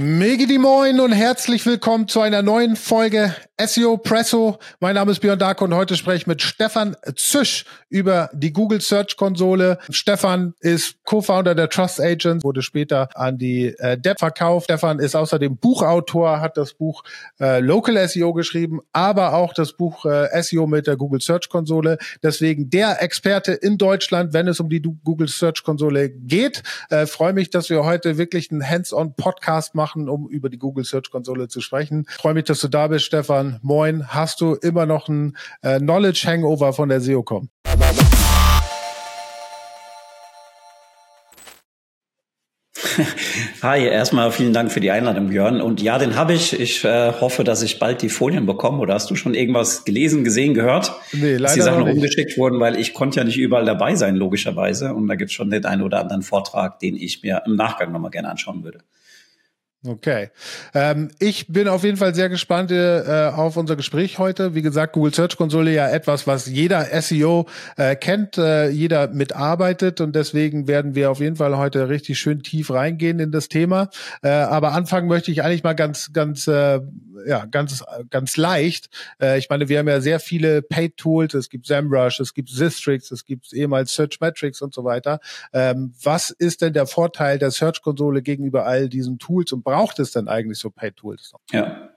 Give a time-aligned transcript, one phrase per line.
[0.00, 4.58] Megidi Moin und herzlich willkommen zu einer neuen Folge SEO Presso.
[4.78, 8.80] Mein Name ist Björn Dark und heute spreche ich mit Stefan Züsch über die Google
[8.80, 9.78] Search Konsole.
[9.90, 14.64] Stefan ist Co-Founder der Trust Agents, wurde später an die äh, Depp verkauft.
[14.64, 17.02] Stefan ist außerdem Buchautor, hat das Buch
[17.40, 21.98] äh, Local SEO geschrieben, aber auch das Buch äh, SEO mit der Google Search Konsole.
[22.22, 26.62] Deswegen der Experte in Deutschland, wenn es um die Google Search Konsole geht.
[26.90, 30.84] Äh, freue mich, dass wir heute wirklich einen Hands-on Podcast machen um über die Google
[30.84, 32.06] Search Konsole zu sprechen.
[32.08, 33.47] Freue mich, dass du da bist, Stefan.
[33.62, 34.08] Moin.
[34.08, 37.48] Hast du immer noch ein äh, Knowledge Hangover von der SEOCom?
[43.62, 45.60] Hi, erstmal vielen Dank für die Einladung, Björn.
[45.60, 46.58] Und ja, den habe ich.
[46.58, 48.78] Ich äh, hoffe, dass ich bald die Folien bekomme.
[48.78, 50.92] Oder hast du schon irgendwas gelesen, gesehen, gehört?
[51.12, 53.94] Nee, leider dass die Sachen noch umgeschickt wurden, weil ich konnte ja nicht überall dabei
[53.94, 54.94] sein, logischerweise.
[54.94, 57.92] Und da gibt es schon den einen oder anderen Vortrag, den ich mir im Nachgang
[57.92, 58.80] nochmal gerne anschauen würde.
[59.86, 60.30] Okay.
[60.74, 64.56] Ähm, ich bin auf jeden Fall sehr gespannt äh, auf unser Gespräch heute.
[64.56, 70.00] Wie gesagt, Google Search Konsole ja etwas, was jeder SEO äh, kennt, äh, jeder mitarbeitet
[70.00, 73.88] und deswegen werden wir auf jeden Fall heute richtig schön tief reingehen in das Thema.
[74.20, 76.80] Äh, aber anfangen möchte ich eigentlich mal ganz, ganz, äh,
[77.26, 78.88] ja, ganz, ganz leicht.
[79.20, 81.34] Äh, ich meine, wir haben ja sehr viele Paid Tools.
[81.34, 85.20] Es gibt SEMrush, es gibt Sistrix, es gibt ehemals Search Metrics und so weiter.
[85.52, 89.98] Ähm, was ist denn der Vorteil der Search Konsole gegenüber all diesen Tools und braucht
[89.98, 91.32] es denn eigentlich so Paid Tools?
[91.52, 91.90] Ja.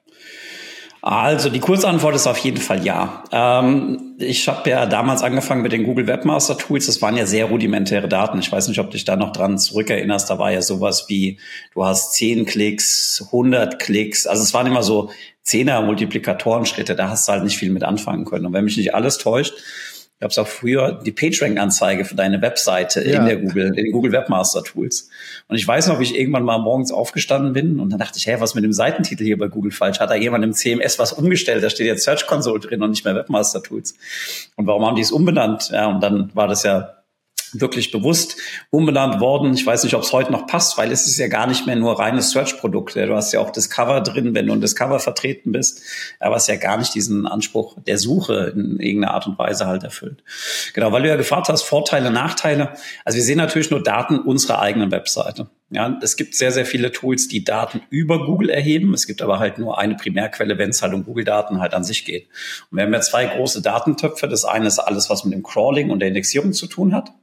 [1.04, 3.24] Also die Kurzantwort ist auf jeden Fall ja.
[3.32, 6.86] Ähm, ich habe ja damals angefangen mit den Google Webmaster Tools.
[6.86, 8.38] Das waren ja sehr rudimentäre Daten.
[8.38, 10.30] Ich weiß nicht, ob dich da noch dran zurückerinnerst.
[10.30, 11.40] Da war ja sowas wie,
[11.74, 14.28] du hast 10 Klicks, 100 Klicks.
[14.28, 15.10] Also es waren immer so
[15.42, 16.96] Zehner Multiplikatorenschritte.
[16.96, 18.46] Da hast du halt nicht viel mit anfangen können.
[18.46, 19.56] Und wenn mich nicht alles täuscht,
[20.22, 23.20] gab es auch früher die PageRank-Anzeige für deine Webseite ja.
[23.20, 25.10] in der Google, in den Google Webmaster Tools.
[25.48, 28.28] Und ich weiß noch, wie ich irgendwann mal morgens aufgestanden bin und dann dachte ich,
[28.28, 30.00] hä, was mit dem Seitentitel hier bei Google falsch?
[30.00, 31.64] Hat da jemand im CMS was umgestellt?
[31.64, 33.96] Da steht jetzt Search Console drin und nicht mehr Webmaster Tools.
[34.56, 35.70] Und warum haben die es umbenannt?
[35.74, 37.01] Ja, und dann war das ja
[37.54, 38.38] wirklich bewusst
[38.70, 39.54] umbenannt worden.
[39.54, 41.76] Ich weiß nicht, ob es heute noch passt, weil es ist ja gar nicht mehr
[41.76, 42.96] nur reines Search-Produkt.
[42.96, 45.82] Du hast ja auch Discover drin, wenn du in Discover vertreten bist,
[46.20, 49.84] aber es ja gar nicht diesen Anspruch der Suche in irgendeiner Art und Weise halt
[49.84, 50.24] erfüllt.
[50.74, 52.74] Genau, weil du ja gefragt hast, Vorteile, Nachteile.
[53.06, 55.48] Also wir sehen natürlich nur Daten unserer eigenen Webseite.
[55.74, 58.94] Ja, es gibt sehr, sehr viele Tools, die Daten über Google erheben.
[58.94, 62.04] Es gibt aber halt nur eine Primärquelle, wenn es halt um Google-Daten halt an sich
[62.04, 62.28] geht.
[62.70, 64.28] Und wir haben ja zwei große Datentöpfe.
[64.28, 67.14] Das eine ist alles, was mit dem Crawling und der Indexierung zu tun hat.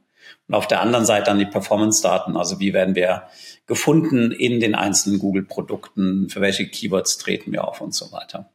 [0.49, 3.23] Und auf der anderen Seite dann die Performance-Daten, also wie werden wir
[3.67, 8.49] gefunden in den einzelnen Google-Produkten, für welche Keywords treten wir auf und so weiter.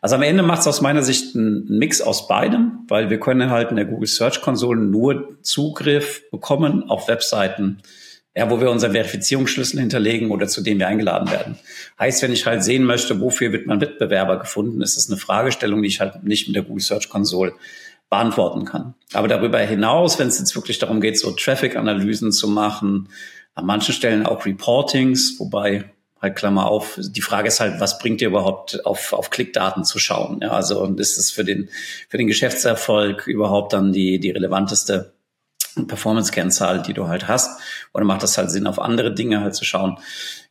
[0.00, 3.50] Also am Ende macht es aus meiner Sicht einen Mix aus beidem, weil wir können
[3.50, 7.80] halt in der Google Search Console nur Zugriff bekommen auf Webseiten,
[8.34, 11.58] ja, wo wir unseren Verifizierungsschlüssel hinterlegen oder zu denen wir eingeladen werden.
[12.00, 15.82] Heißt, wenn ich halt sehen möchte, wofür wird mein Wettbewerber gefunden, ist das eine Fragestellung,
[15.82, 17.52] die ich halt nicht mit der Google Search Console
[18.10, 18.94] beantworten kann.
[19.12, 23.08] Aber darüber hinaus, wenn es jetzt wirklich darum geht, so Traffic-Analysen zu machen,
[23.54, 25.90] an manchen Stellen auch Reportings, wobei
[26.20, 29.98] halt Klammer auf, die Frage ist halt, was bringt dir überhaupt auf, auf Klickdaten zu
[29.98, 30.40] schauen?
[30.42, 31.70] Ja, also, und ist es für den,
[32.08, 35.14] für den Geschäftserfolg überhaupt dann die, die relevanteste
[35.86, 37.60] Performance-Kennzahl, die du halt hast?
[37.92, 39.98] Oder macht das halt Sinn, auf andere Dinge halt zu schauen?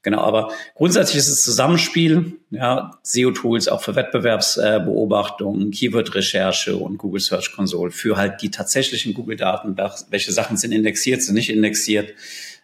[0.02, 7.52] Genau, aber grundsätzlich ist es Zusammenspiel, ja, SEO-Tools auch für Wettbewerbsbeobachtung, Keyword-Recherche und Google Search
[7.54, 9.76] Console für halt die tatsächlichen Google-Daten,
[10.10, 12.14] welche Sachen sind indexiert, sind nicht indexiert,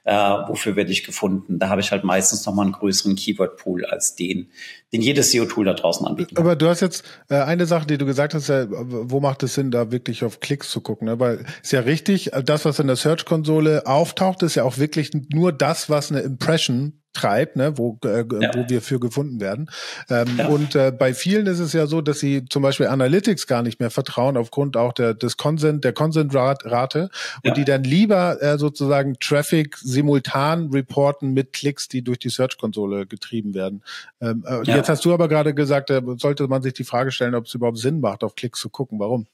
[0.05, 1.57] äh, wofür werde ich gefunden.
[1.59, 4.51] Da habe ich halt meistens nochmal einen größeren Keyword-Pool als den,
[4.93, 6.37] den jedes SEO-Tool da draußen anbietet.
[6.37, 9.55] Aber du hast jetzt äh, eine Sache, die du gesagt hast, ja, wo macht es
[9.55, 11.07] Sinn, da wirklich auf Klicks zu gucken?
[11.07, 11.19] Ne?
[11.19, 15.51] Weil ist ja richtig, das, was in der Search-Konsole auftaucht, ist ja auch wirklich nur
[15.51, 18.51] das, was eine Impression treibt, ne, wo, äh, ja.
[18.53, 19.69] wo wir für gefunden werden.
[20.09, 20.47] Ähm, ja.
[20.47, 23.79] Und äh, bei vielen ist es ja so, dass sie zum Beispiel Analytics gar nicht
[23.79, 27.09] mehr vertrauen aufgrund auch der des Consent, der Consent-Rate
[27.43, 27.53] und ja.
[27.53, 33.53] die dann lieber äh, sozusagen Traffic simultan reporten mit Klicks, die durch die Search-Konsole getrieben
[33.53, 33.83] werden.
[34.21, 37.35] Ähm, äh, Jetzt hast du aber gerade gesagt, äh, sollte man sich die Frage stellen,
[37.35, 38.99] ob es überhaupt Sinn macht, auf Klicks zu gucken.
[38.99, 39.27] Warum?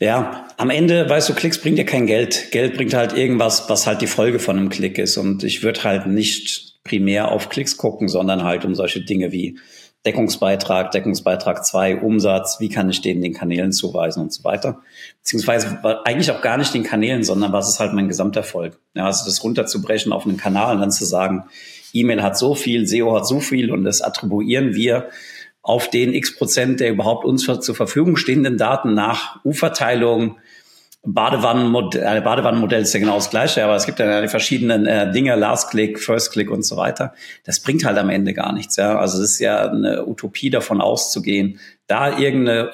[0.00, 2.50] Ja, am Ende, weißt du, Klicks bringt ja kein Geld.
[2.50, 5.16] Geld bringt halt irgendwas, was halt die Folge von einem Klick ist.
[5.16, 9.58] Und ich würde halt nicht primär auf Klicks gucken, sondern halt um solche Dinge wie
[10.04, 14.82] Deckungsbeitrag, Deckungsbeitrag 2, Umsatz, wie kann ich denen den Kanälen zuweisen und so weiter.
[15.22, 18.78] Beziehungsweise eigentlich auch gar nicht den Kanälen, sondern was ist halt mein Gesamterfolg.
[18.94, 21.44] Ja, also das runterzubrechen auf einen Kanal und dann zu sagen,
[21.94, 25.08] E-Mail hat so viel, SEO hat so viel und das attribuieren wir
[25.62, 30.36] auf den x Prozent der überhaupt uns zur Verfügung stehenden Daten nach U-Verteilung
[31.06, 35.10] Badewannenmodell, äh, Badewannenmodell ist ja genau das gleiche, aber es gibt ja die verschiedenen äh,
[35.12, 37.12] Dinge, Last Click, First Click und so weiter.
[37.44, 38.76] Das bringt halt am Ende gar nichts.
[38.76, 38.98] Ja?
[38.98, 42.70] Also es ist ja eine Utopie davon auszugehen, da irgendeine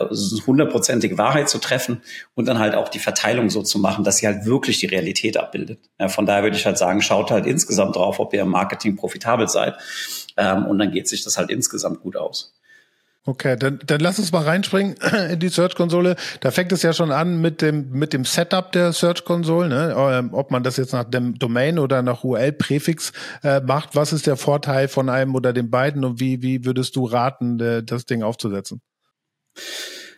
[0.46, 2.02] hundertprozentige Wahrheit zu treffen
[2.34, 5.36] und dann halt auch die Verteilung so zu machen, dass sie halt wirklich die Realität
[5.36, 5.80] abbildet.
[5.98, 8.94] Ja, von daher würde ich halt sagen, schaut halt insgesamt drauf, ob ihr im Marketing
[8.94, 9.74] profitabel seid.
[10.36, 12.54] Ähm, und dann geht sich das halt insgesamt gut aus.
[13.26, 14.96] Okay, dann, dann lass uns mal reinspringen
[15.30, 16.16] in die Search-Konsole.
[16.40, 19.94] Da fängt es ja schon an mit dem, mit dem Setup der Search-Konsole, ne?
[19.96, 23.12] Ähm, ob man das jetzt nach dem Domain oder nach URL-Präfix
[23.42, 23.94] äh, macht.
[23.94, 27.60] Was ist der Vorteil von einem oder den beiden und wie, wie würdest du raten,
[27.60, 28.80] äh, das Ding aufzusetzen?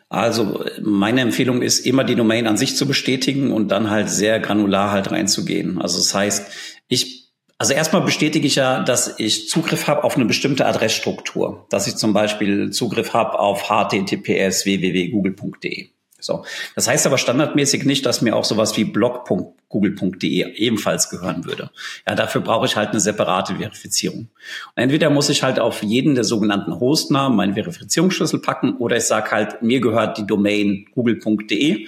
[0.08, 4.38] Also meine Empfehlung ist immer die Domain an sich zu bestätigen und dann halt sehr
[4.38, 5.80] granular halt reinzugehen.
[5.80, 6.52] Also das heißt,
[6.86, 7.21] ich
[7.62, 11.94] also erstmal bestätige ich ja, dass ich Zugriff habe auf eine bestimmte Adressstruktur, dass ich
[11.94, 15.90] zum Beispiel Zugriff habe auf https www.google.de.
[16.18, 16.44] So.
[16.74, 21.70] Das heißt aber standardmäßig nicht, dass mir auch sowas wie blog.google.de ebenfalls gehören würde.
[22.04, 24.30] Ja, dafür brauche ich halt eine separate Verifizierung.
[24.74, 29.04] Und entweder muss ich halt auf jeden der sogenannten Hostnamen meinen Verifizierungsschlüssel packen oder ich
[29.04, 31.86] sage halt, mir gehört die Domain google.de.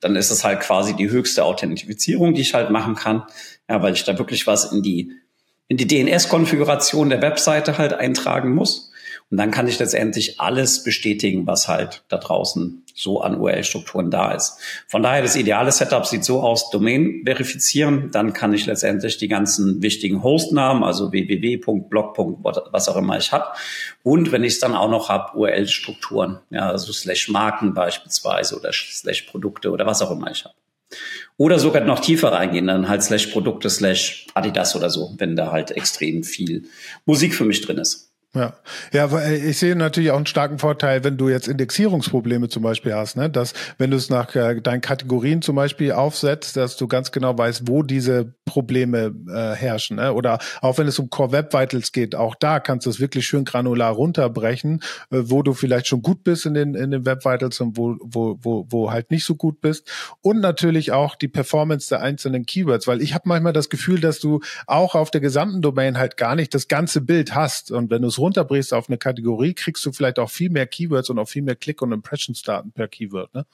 [0.00, 3.22] Dann ist es halt quasi die höchste Authentifizierung, die ich halt machen kann.
[3.72, 5.12] Ja, weil ich da wirklich was in die,
[5.66, 8.92] in die DNS-Konfiguration der Webseite halt eintragen muss.
[9.30, 14.32] Und dann kann ich letztendlich alles bestätigen, was halt da draußen so an URL-Strukturen da
[14.32, 14.58] ist.
[14.88, 19.28] Von daher, das ideale Setup sieht so aus, Domain verifizieren, dann kann ich letztendlich die
[19.28, 22.18] ganzen wichtigen Hostnamen, also www.blog.
[22.72, 23.46] was auch immer ich habe.
[24.02, 28.70] Und wenn ich es dann auch noch habe, URL-Strukturen, ja, also slash Marken beispielsweise oder
[28.70, 30.54] slash Produkte oder was auch immer ich habe.
[31.36, 35.50] Oder sogar noch tiefer reingehen, dann halt slash Produkte slash Adidas oder so, wenn da
[35.50, 36.64] halt extrem viel
[37.04, 38.11] Musik für mich drin ist.
[38.34, 38.54] Ja,
[38.94, 42.94] ja, weil ich sehe natürlich auch einen starken Vorteil, wenn du jetzt Indexierungsprobleme zum Beispiel
[42.94, 43.28] hast, ne?
[43.28, 47.36] dass wenn du es nach äh, deinen Kategorien zum Beispiel aufsetzt, dass du ganz genau
[47.36, 49.98] weißt, wo diese Probleme äh, herrschen.
[49.98, 50.14] Ne?
[50.14, 53.26] Oder auch wenn es um Core Web Vitals geht, auch da kannst du es wirklich
[53.26, 54.80] schön granular runterbrechen,
[55.10, 57.98] äh, wo du vielleicht schon gut bist in den in den Web Vitals und wo
[58.00, 59.90] wo wo wo halt nicht so gut bist.
[60.22, 64.20] Und natürlich auch die Performance der einzelnen Keywords, weil ich habe manchmal das Gefühl, dass
[64.20, 68.00] du auch auf der gesamten Domain halt gar nicht das ganze Bild hast und wenn
[68.00, 71.28] du es runterbrichst auf eine Kategorie, kriegst du vielleicht auch viel mehr Keywords und auch
[71.28, 73.34] viel mehr Click- und Impressions-Daten per Keyword.
[73.34, 73.46] Ne?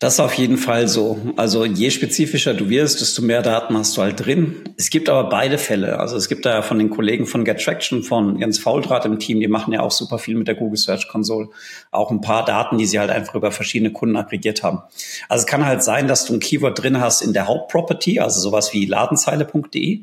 [0.00, 1.18] Das ist auf jeden Fall so.
[1.34, 4.54] Also je spezifischer du wirst, desto mehr Daten hast du halt drin.
[4.76, 5.98] Es gibt aber beide Fälle.
[5.98, 9.48] Also es gibt da von den Kollegen von GetTraction, von Jens Faultrat im Team, die
[9.48, 11.48] machen ja auch super viel mit der Google Search Console.
[11.90, 14.82] Auch ein paar Daten, die sie halt einfach über verschiedene Kunden aggregiert haben.
[15.28, 18.40] Also es kann halt sein, dass du ein Keyword drin hast in der Hauptproperty, also
[18.40, 20.02] sowas wie ladenzeile.de,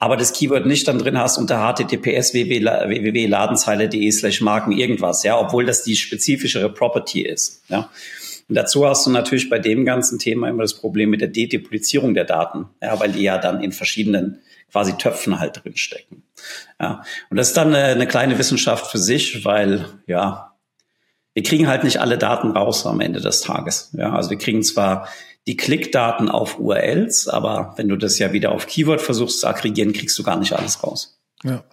[0.00, 5.64] aber das Keyword nicht dann drin hast unter https www.ladenzeile.de slash Marken irgendwas, ja, obwohl
[5.64, 7.88] das die spezifischere Property ist, ja.
[8.48, 12.14] Und dazu hast du natürlich bei dem ganzen Thema immer das Problem mit der Deduplizierung
[12.14, 14.40] der Daten, ja, weil die ja dann in verschiedenen
[14.70, 16.22] quasi Töpfen halt drin stecken.
[16.80, 17.02] Ja.
[17.30, 20.52] Und das ist dann eine, eine kleine Wissenschaft für sich, weil ja,
[21.34, 23.90] wir kriegen halt nicht alle Daten raus am Ende des Tages.
[23.92, 25.08] Ja, also wir kriegen zwar
[25.46, 29.92] die Klickdaten auf URLs, aber wenn du das ja wieder auf Keyword versuchst zu aggregieren,
[29.92, 31.20] kriegst du gar nicht alles raus.
[31.44, 31.64] Ja.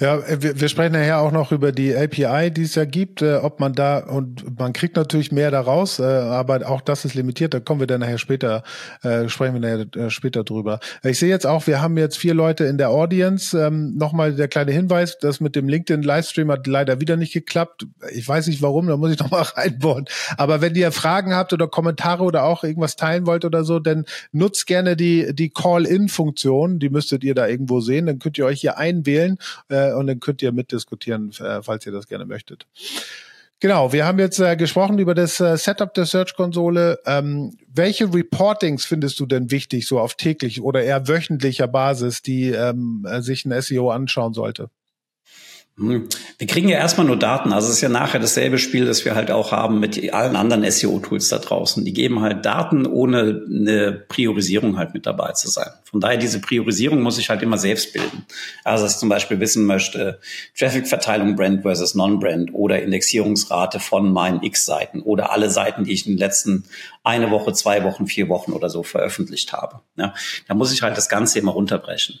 [0.00, 3.20] Ja, äh, wir, wir sprechen nachher auch noch über die API, die es ja gibt,
[3.20, 7.14] äh, ob man da und man kriegt natürlich mehr daraus, äh, aber auch das ist
[7.14, 7.52] limitiert.
[7.52, 8.62] Da kommen wir dann nachher später,
[9.02, 10.78] äh, sprechen wir nachher äh, später drüber.
[11.02, 13.58] Ich sehe jetzt auch, wir haben jetzt vier Leute in der Audience.
[13.58, 17.86] Ähm, Nochmal der kleine Hinweis, das mit dem LinkedIn Livestream hat leider wieder nicht geklappt.
[18.12, 20.04] Ich weiß nicht warum, da muss ich noch mal reinbohren.
[20.36, 24.04] Aber wenn ihr Fragen habt oder Kommentare oder auch irgendwas teilen wollt oder so, dann
[24.30, 26.78] nutzt gerne die die Call-in-Funktion.
[26.78, 28.06] Die müsstet ihr da irgendwo sehen.
[28.06, 29.38] Dann könnt ihr euch hier einwählen.
[29.68, 32.66] Äh, und dann könnt ihr mitdiskutieren, äh, falls ihr das gerne möchtet.
[33.60, 37.00] Genau, wir haben jetzt äh, gesprochen über das äh, Setup der Search-Konsole.
[37.06, 42.50] Ähm, welche Reportings findest du denn wichtig, so auf täglich oder eher wöchentlicher Basis, die
[42.50, 44.70] ähm, sich ein SEO anschauen sollte?
[45.78, 46.08] Hm.
[46.38, 47.52] Wir kriegen ja erstmal nur Daten.
[47.52, 50.68] Also es ist ja nachher dasselbe Spiel, das wir halt auch haben mit allen anderen
[50.68, 51.84] SEO-Tools da draußen.
[51.84, 55.68] Die geben halt Daten, ohne eine Priorisierung halt mit dabei zu sein.
[55.84, 58.26] Von daher, diese Priorisierung muss ich halt immer selbst bilden.
[58.64, 60.18] Also, dass ich zum Beispiel wissen möchte,
[60.58, 66.14] Traffic-Verteilung Brand versus Non-Brand oder Indexierungsrate von meinen X-Seiten oder alle Seiten, die ich in
[66.14, 66.64] den letzten
[67.08, 69.80] eine Woche, zwei Wochen, vier Wochen oder so veröffentlicht habe.
[69.96, 70.12] Ja,
[70.46, 72.20] da muss ich halt das Ganze immer runterbrechen.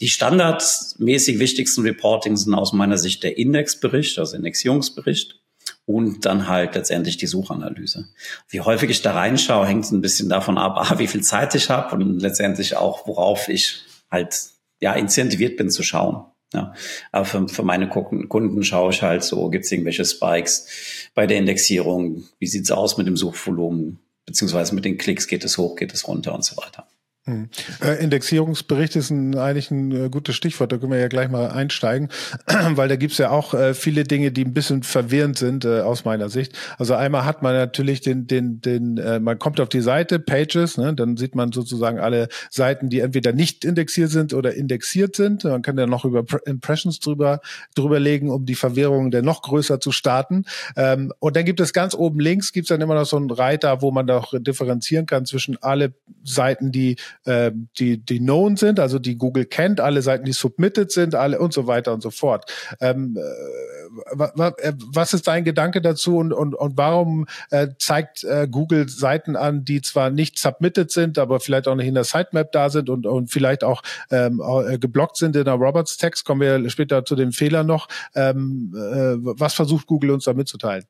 [0.00, 5.40] Die standardmäßig wichtigsten Reportings sind aus meiner Sicht der Indexbericht, also Indexierungsbericht
[5.86, 8.08] und dann halt letztendlich die Suchanalyse.
[8.48, 11.70] Wie häufig ich da reinschaue, hängt ein bisschen davon ab, ah, wie viel Zeit ich
[11.70, 14.34] habe und letztendlich auch, worauf ich halt
[14.80, 16.24] ja incentiviert bin zu schauen.
[16.52, 16.72] Ja,
[17.12, 20.66] aber für, für meine Kunden schaue ich halt so, gibt es irgendwelche Spikes
[21.14, 22.24] bei der Indexierung?
[22.38, 24.00] Wie sieht's aus mit dem Suchvolumen?
[24.26, 26.88] Beziehungsweise mit den Klicks geht es hoch, geht es runter und so weiter.
[27.26, 27.48] Hm.
[27.82, 31.50] Äh, Indexierungsbericht ist ein, eigentlich ein äh, gutes Stichwort, da können wir ja gleich mal
[31.50, 32.10] einsteigen,
[32.46, 36.04] weil da gibt's ja auch äh, viele Dinge, die ein bisschen verwirrend sind äh, aus
[36.04, 36.52] meiner Sicht.
[36.76, 40.76] Also einmal hat man natürlich den, den, den, äh, man kommt auf die Seite, Pages,
[40.76, 45.44] ne, dann sieht man sozusagen alle Seiten, die entweder nicht indexiert sind oder indexiert sind.
[45.44, 47.40] Man kann ja noch über Impressions drüber,
[47.74, 50.44] drüber legen, um die Verwirrung der noch größer zu starten.
[50.76, 53.80] Ähm, und dann gibt es ganz oben links, gibt's dann immer noch so einen Reiter,
[53.80, 58.98] wo man doch differenzieren kann zwischen alle Seiten, die äh, die, die known sind, also
[58.98, 62.50] die Google kennt, alle Seiten, die submitted sind, alle und so weiter und so fort.
[62.80, 63.74] Ähm, äh,
[64.14, 69.36] äh, was ist dein Gedanke dazu und, und, und warum äh, zeigt äh, Google Seiten
[69.36, 72.90] an, die zwar nicht submitted sind, aber vielleicht auch nicht in der Sitemap da sind
[72.90, 76.24] und, und vielleicht auch ähm, äh, geblockt sind in der Roberts Text?
[76.24, 77.88] Kommen wir später zu dem Fehler noch.
[78.14, 80.84] Ähm, äh, was versucht Google uns da mitzuteilen?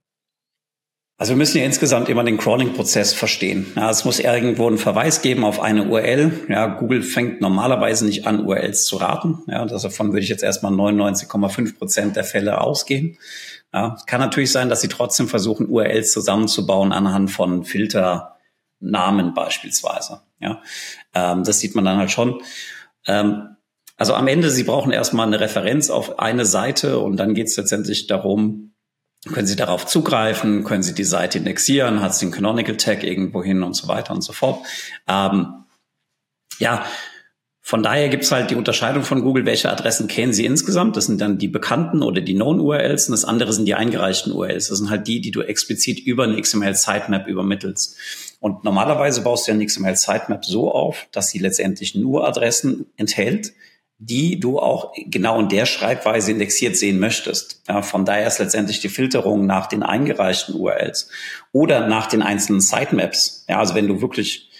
[1.17, 3.73] Also wir müssen ja insgesamt immer den Crawling-Prozess verstehen.
[3.77, 6.47] Ja, es muss irgendwo einen Verweis geben auf eine URL.
[6.49, 9.45] Ja, Google fängt normalerweise nicht an, URLs zu raten.
[9.47, 13.17] Ja, davon würde ich jetzt erstmal 99,5 Prozent der Fälle ausgehen.
[13.73, 20.23] Ja, kann natürlich sein, dass sie trotzdem versuchen, URLs zusammenzubauen anhand von Filternamen beispielsweise.
[20.41, 20.63] Ja,
[21.15, 22.43] ähm, das sieht man dann halt schon.
[23.07, 23.57] Ähm,
[23.97, 27.57] also am Ende, Sie brauchen erstmal eine Referenz auf eine Seite und dann geht es
[27.57, 28.74] letztendlich darum,
[29.33, 30.65] können Sie darauf zugreifen?
[30.65, 32.01] Können Sie die Seite indexieren?
[32.01, 34.65] Hat es den Canonical Tag irgendwo hin und so weiter und so fort?
[35.09, 35.65] Ähm,
[36.59, 36.85] ja,
[37.67, 40.99] von daher gibt es halt die Unterscheidung von Google, welche Adressen kennen Sie insgesamt.
[40.99, 44.69] Das sind dann die bekannten oder die Known-URLs und das andere sind die eingereichten URLs.
[44.69, 47.97] Das sind halt die, die du explizit über eine XML-Sitemap übermittelst.
[48.41, 53.55] Und normalerweise baust du ja eine XML-Sitemap so auf, dass sie letztendlich nur Adressen enthält,
[54.07, 57.63] die du auch genau in der Schreibweise indexiert sehen möchtest.
[57.69, 61.09] Ja, von daher ist letztendlich die Filterung nach den eingereichten URLs
[61.53, 63.45] oder nach den einzelnen Sitemaps.
[63.49, 64.51] Ja, also wenn du wirklich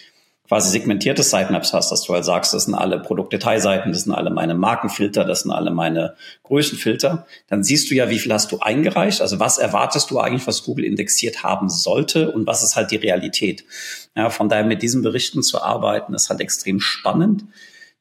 [0.47, 4.29] quasi segmentierte Sitemaps hast, dass du halt sagst, das sind alle Produktdetailseiten, das sind alle
[4.29, 8.59] meine Markenfilter, das sind alle meine Größenfilter, dann siehst du ja, wie viel hast du
[8.59, 12.91] eingereicht, also was erwartest du eigentlich, was Google indexiert haben sollte und was ist halt
[12.91, 13.65] die Realität.
[14.15, 17.45] Ja, von daher mit diesen Berichten zu arbeiten, ist halt extrem spannend.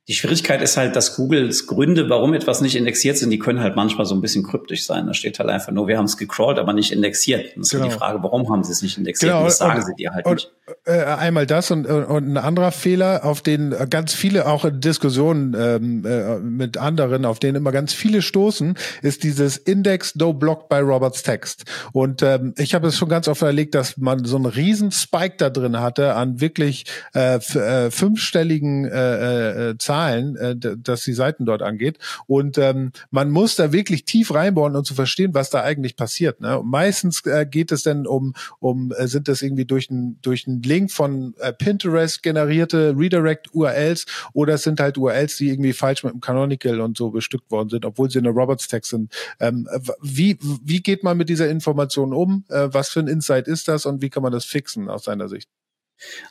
[0.06, 3.75] Die Schwierigkeit ist halt, dass Googles Gründe, warum etwas nicht indexiert sind, die können halt
[3.75, 5.06] manchmal so ein bisschen kryptisch sein.
[5.06, 7.56] Da steht halt einfach nur, wir haben es gecrawlt, aber nicht indexiert.
[7.56, 7.87] Das genau.
[7.87, 9.30] ist die Frage, warum haben sie es nicht indexiert?
[9.30, 9.40] Genau.
[9.40, 10.52] Und das sagen und, sie dir halt und, nicht.
[10.84, 15.54] Äh, einmal das und, und ein anderer Fehler, auf den ganz viele auch in Diskussionen
[15.58, 20.68] ähm, äh, mit anderen, auf den immer ganz viele stoßen, ist dieses Index No Block
[20.68, 21.64] by Roberts Text.
[21.92, 25.37] Und ähm, ich habe es schon ganz oft erlegt, dass man so einen riesen Spike
[25.38, 26.84] da drin hatte an wirklich
[27.14, 31.99] äh, äh, fünfstelligen äh, äh, Zahlen Zahlen, äh, dass die Seiten dort angeht.
[32.27, 36.41] Und ähm, man muss da wirklich tief reinbohren, um zu verstehen, was da eigentlich passiert.
[36.41, 36.61] Ne?
[36.65, 40.91] Meistens äh, geht es dann um, um äh, sind das irgendwie durch einen durch Link
[40.91, 46.21] von äh, Pinterest generierte Redirect-URLs oder es sind halt URLs, die irgendwie falsch mit dem
[46.21, 49.13] Canonical und so bestückt worden sind, obwohl sie in der Roberts-Text sind.
[49.39, 49.69] Ähm,
[50.03, 52.45] wie, wie geht man mit dieser Information um?
[52.49, 55.29] Äh, was für ein Insight ist das und wie kann man das fixen aus seiner
[55.29, 55.49] Sicht?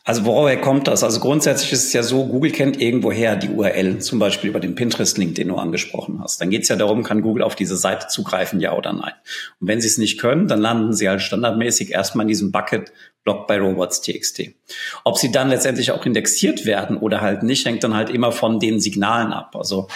[0.03, 1.03] Also woher kommt das?
[1.03, 4.75] Also grundsätzlich ist es ja so, Google kennt irgendwoher die URL, zum Beispiel über den
[4.75, 6.41] Pinterest-Link, den du angesprochen hast.
[6.41, 9.13] Dann geht es ja darum, kann Google auf diese Seite zugreifen, ja oder nein.
[9.59, 12.91] Und wenn sie es nicht können, dann landen sie halt standardmäßig erstmal in diesem Bucket
[13.23, 14.41] Block by Robots.txt.
[15.05, 18.59] Ob sie dann letztendlich auch indexiert werden oder halt nicht, hängt dann halt immer von
[18.59, 19.55] den Signalen ab.
[19.55, 19.87] Also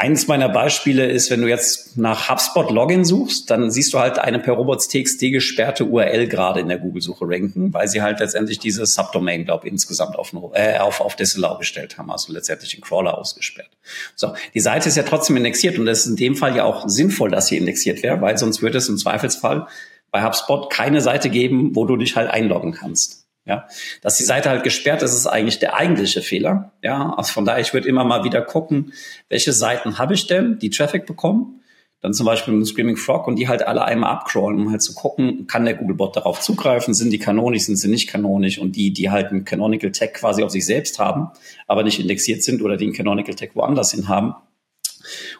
[0.00, 4.20] eines meiner Beispiele ist, wenn du jetzt nach HubSpot Login suchst, dann siehst du halt
[4.20, 8.86] eine per robots.txt gesperrte URL gerade in der Google-Suche ranken, weil sie halt letztendlich diese
[8.86, 13.18] Subdomain, glaube ich, insgesamt auf, äh, auf, auf Disallow gestellt haben, also letztendlich den Crawler
[13.18, 13.70] ausgesperrt.
[14.14, 16.88] So, die Seite ist ja trotzdem indexiert und es ist in dem Fall ja auch
[16.88, 19.66] sinnvoll, dass sie indexiert wäre, weil sonst würde es im Zweifelsfall
[20.12, 23.27] bei HubSpot keine Seite geben, wo du dich halt einloggen kannst.
[23.48, 23.66] Ja,
[24.02, 26.72] dass die Seite halt gesperrt ist, ist eigentlich der eigentliche Fehler.
[26.82, 28.92] Ja, also von daher, ich würde immer mal wieder gucken,
[29.30, 31.62] welche Seiten habe ich denn, die Traffic bekommen.
[32.00, 34.94] Dann zum Beispiel mit Screaming Frog und die halt alle einmal abcrawlen, um halt zu
[34.94, 38.92] gucken, kann der Googlebot darauf zugreifen, sind die kanonisch, sind sie nicht kanonisch und die,
[38.92, 41.30] die halt einen Canonical Tag quasi auf sich selbst haben,
[41.66, 44.34] aber nicht indexiert sind oder den Canonical Tag woanders hin haben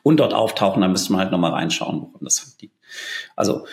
[0.03, 2.75] und dort auftauchen, dann müsste man halt nochmal reinschauen, woran das halt liegt.
[3.37, 3.67] Also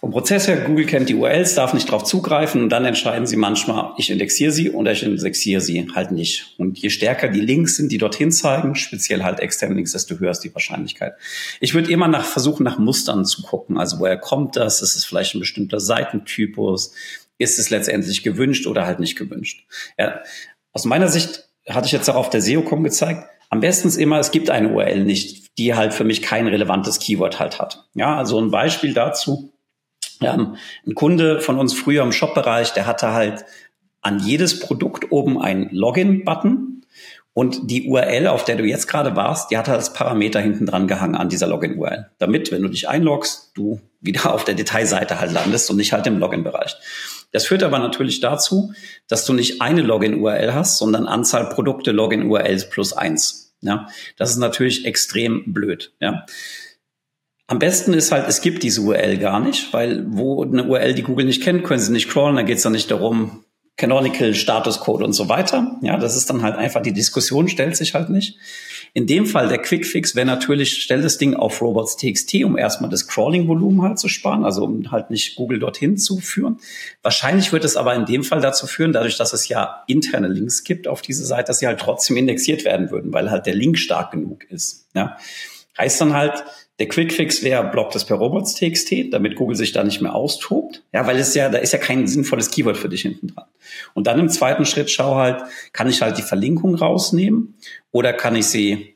[0.00, 3.36] vom Prozess her, Google kennt die URLs, darf nicht darauf zugreifen und dann entscheiden sie
[3.36, 6.54] manchmal, ich indexiere sie oder ich indexiere sie halt nicht.
[6.56, 10.30] Und je stärker die Links sind, die dorthin zeigen, speziell halt externe Links, desto höher
[10.30, 11.12] ist die Wahrscheinlichkeit.
[11.60, 13.76] Ich würde immer nach versuchen, nach Mustern zu gucken.
[13.76, 14.80] Also woher kommt das?
[14.80, 16.94] Ist es vielleicht ein bestimmter Seitentypus?
[17.36, 19.66] Ist es letztendlich gewünscht oder halt nicht gewünscht?
[19.98, 20.22] Ja,
[20.72, 24.18] aus meiner Sicht hatte ich jetzt auch auf der SEO.com gezeigt, am besten ist immer,
[24.18, 27.88] es gibt eine URL nicht, die halt für mich kein relevantes Keyword halt hat.
[27.94, 29.52] Ja, also ein Beispiel dazu
[30.20, 30.54] ja,
[30.86, 33.44] ein Kunde von uns früher im Shop-Bereich, der hatte halt
[34.02, 36.84] an jedes Produkt oben ein Login-Button
[37.32, 40.88] und die URL, auf der du jetzt gerade warst, die hat als Parameter hinten dran
[40.88, 42.10] gehangen an dieser Login-URL.
[42.18, 46.06] Damit, wenn du dich einloggst, du wieder auf der Detailseite halt landest und nicht halt
[46.06, 46.76] im Login-Bereich.
[47.32, 48.72] Das führt aber natürlich dazu,
[49.06, 53.54] dass du nicht eine Login-URL hast, sondern Anzahl Produkte Login-URLs plus eins.
[53.62, 55.92] Ja, das ist natürlich extrem blöd.
[56.00, 56.24] Ja.
[57.50, 61.02] Am besten ist halt, es gibt diese URL gar nicht, weil wo eine URL, die
[61.02, 62.36] Google nicht kennt, können sie nicht crawlen.
[62.36, 63.44] Da geht es dann nicht darum,
[63.76, 65.76] Canonical, Status Code und so weiter.
[65.82, 68.38] Ja, das ist dann halt einfach, die Diskussion stellt sich halt nicht.
[68.94, 73.08] In dem Fall der Quickfix wäre natürlich, stell das Ding auf robots.txt, um erstmal das
[73.08, 76.60] Crawling-Volumen halt zu sparen, also um halt nicht Google dorthin zu führen.
[77.02, 80.62] Wahrscheinlich wird es aber in dem Fall dazu führen, dadurch, dass es ja interne Links
[80.62, 83.76] gibt auf diese Seite, dass sie halt trotzdem indexiert werden würden, weil halt der Link
[83.76, 84.86] stark genug ist.
[84.94, 85.16] Ja.
[85.76, 86.44] Heißt dann halt,
[86.80, 90.82] der Quickfix wäre, blockt es per robots.txt, damit Google sich da nicht mehr austobt.
[90.94, 93.44] Ja, weil es ja, da ist ja kein sinnvolles Keyword für dich hinten dran.
[93.92, 95.42] Und dann im zweiten Schritt schau halt,
[95.74, 97.54] kann ich halt die Verlinkung rausnehmen
[97.92, 98.94] oder kann ich sie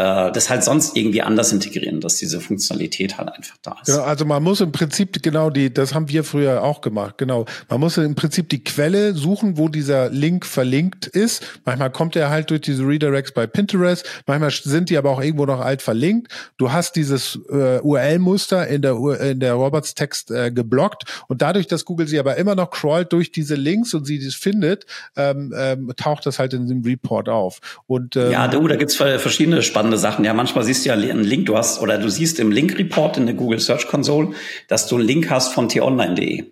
[0.00, 3.86] äh, das halt sonst irgendwie anders integrieren, dass diese Funktionalität halt einfach da ist.
[3.86, 7.44] Genau, also man muss im Prinzip genau die, das haben wir früher auch gemacht, genau.
[7.68, 11.60] Man muss im Prinzip die Quelle suchen, wo dieser Link verlinkt ist.
[11.64, 15.44] Manchmal kommt er halt durch diese Redirects bei Pinterest, manchmal sind die aber auch irgendwo
[15.44, 16.32] noch alt verlinkt.
[16.56, 21.84] Du hast dieses äh, URL-Muster in der in der Roberts-Text äh, geblockt und dadurch, dass
[21.84, 25.92] Google sie aber immer noch crawlt durch diese Links und sie das findet, ähm, ähm,
[25.96, 27.60] taucht das halt in dem Report auf.
[27.86, 30.24] Und ähm, ja, du, da gibt's verschiedene spannende spannende Sachen.
[30.24, 33.26] Ja, manchmal siehst du ja einen Link, du hast, oder du siehst im Link-Report in
[33.26, 34.34] der Google Search Console,
[34.68, 36.44] dass du einen Link hast von t-online.de.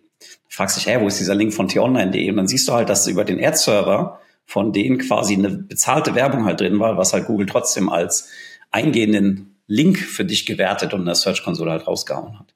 [0.49, 2.28] Fragst dich, hey, wo ist dieser Link von t-online.de?
[2.30, 6.47] Und dann siehst du halt, dass über den Ad-Server von denen quasi eine bezahlte Werbung
[6.47, 8.28] halt drin war, was halt Google trotzdem als
[8.71, 12.54] eingehenden Link für dich gewertet und in der Search Console halt rausgehauen hat.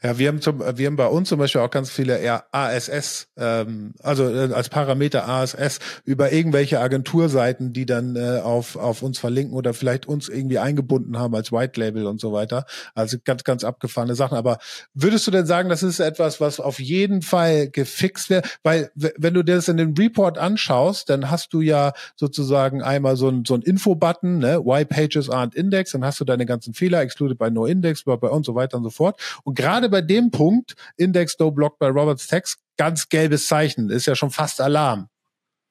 [0.00, 3.26] Ja, wir haben zum, wir haben bei uns zum Beispiel auch ganz viele eher ASS,
[3.36, 9.18] ähm, also äh, als Parameter ASS über irgendwelche Agenturseiten, die dann äh, auf, auf uns
[9.18, 12.64] verlinken oder vielleicht uns irgendwie eingebunden haben als White Label und so weiter.
[12.94, 14.38] Also ganz, ganz abgefahrene Sachen.
[14.38, 14.58] Aber
[14.94, 18.58] würdest du denn sagen, das ist etwas, was auf jeden Fall gefixt wird?
[18.62, 23.16] Weil wenn du dir das in dem Report anschaust, dann hast du ja sozusagen einmal
[23.16, 24.60] so ein, so ein Info-Button, ne?
[24.64, 28.14] Why Pages aren't Index, dann hast du deine ganzen Fehler, excluded by no index, bei
[28.14, 29.20] und so weiter und so fort.
[29.42, 33.90] Und gerade gerade bei dem Punkt, Index No Block bei Roberts Text, ganz gelbes Zeichen,
[33.90, 35.08] ist ja schon fast Alarm.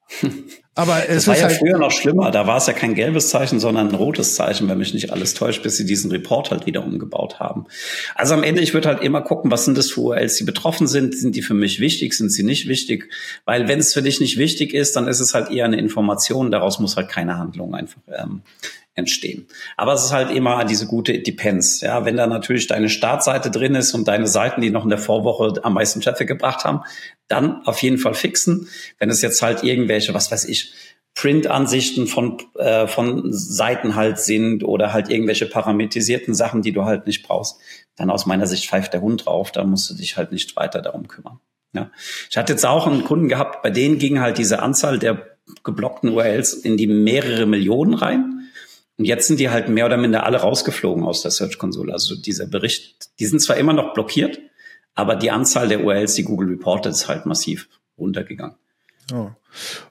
[0.74, 2.30] Aber es das war ist ja halt früher noch schlimmer.
[2.30, 5.34] Da war es ja kein gelbes Zeichen, sondern ein rotes Zeichen, wenn mich nicht alles
[5.34, 7.66] täuscht, bis sie diesen Report halt wieder umgebaut haben.
[8.14, 10.86] Also am Ende, ich würde halt immer gucken, was sind das für URLs, die betroffen
[10.86, 11.18] sind.
[11.18, 12.14] Sind die für mich wichtig?
[12.14, 13.10] Sind sie nicht wichtig?
[13.44, 16.52] Weil wenn es für dich nicht wichtig ist, dann ist es halt eher eine Information.
[16.52, 18.44] Daraus muss halt keine Handlung einfach ähm,
[18.98, 19.48] entstehen.
[19.78, 21.82] Aber es ist halt immer diese gute Depends.
[21.82, 24.98] Ja, wenn da natürlich deine Startseite drin ist und deine Seiten, die noch in der
[24.98, 26.82] Vorwoche am meisten Traffic gebracht haben,
[27.28, 28.68] dann auf jeden Fall fixen.
[28.98, 30.74] Wenn es jetzt halt irgendwelche, was weiß ich,
[31.14, 37.08] Print-Ansichten von, äh, von Seiten halt sind oder halt irgendwelche parametrisierten Sachen, die du halt
[37.08, 37.60] nicht brauchst,
[37.96, 40.82] dann aus meiner Sicht pfeift der Hund drauf, da musst du dich halt nicht weiter
[40.82, 41.40] darum kümmern.
[41.74, 41.92] Ja.
[42.30, 46.10] Ich hatte jetzt auch einen Kunden gehabt, bei denen ging halt diese Anzahl der geblockten
[46.10, 48.37] URLs in die mehrere Millionen rein.
[48.98, 51.94] Und jetzt sind die halt mehr oder minder alle rausgeflogen aus der Search Console.
[51.94, 54.40] Also dieser Bericht, die sind zwar immer noch blockiert,
[54.96, 58.56] aber die Anzahl der URLs, die Google reportet, ist halt massiv runtergegangen.
[59.14, 59.30] Oh.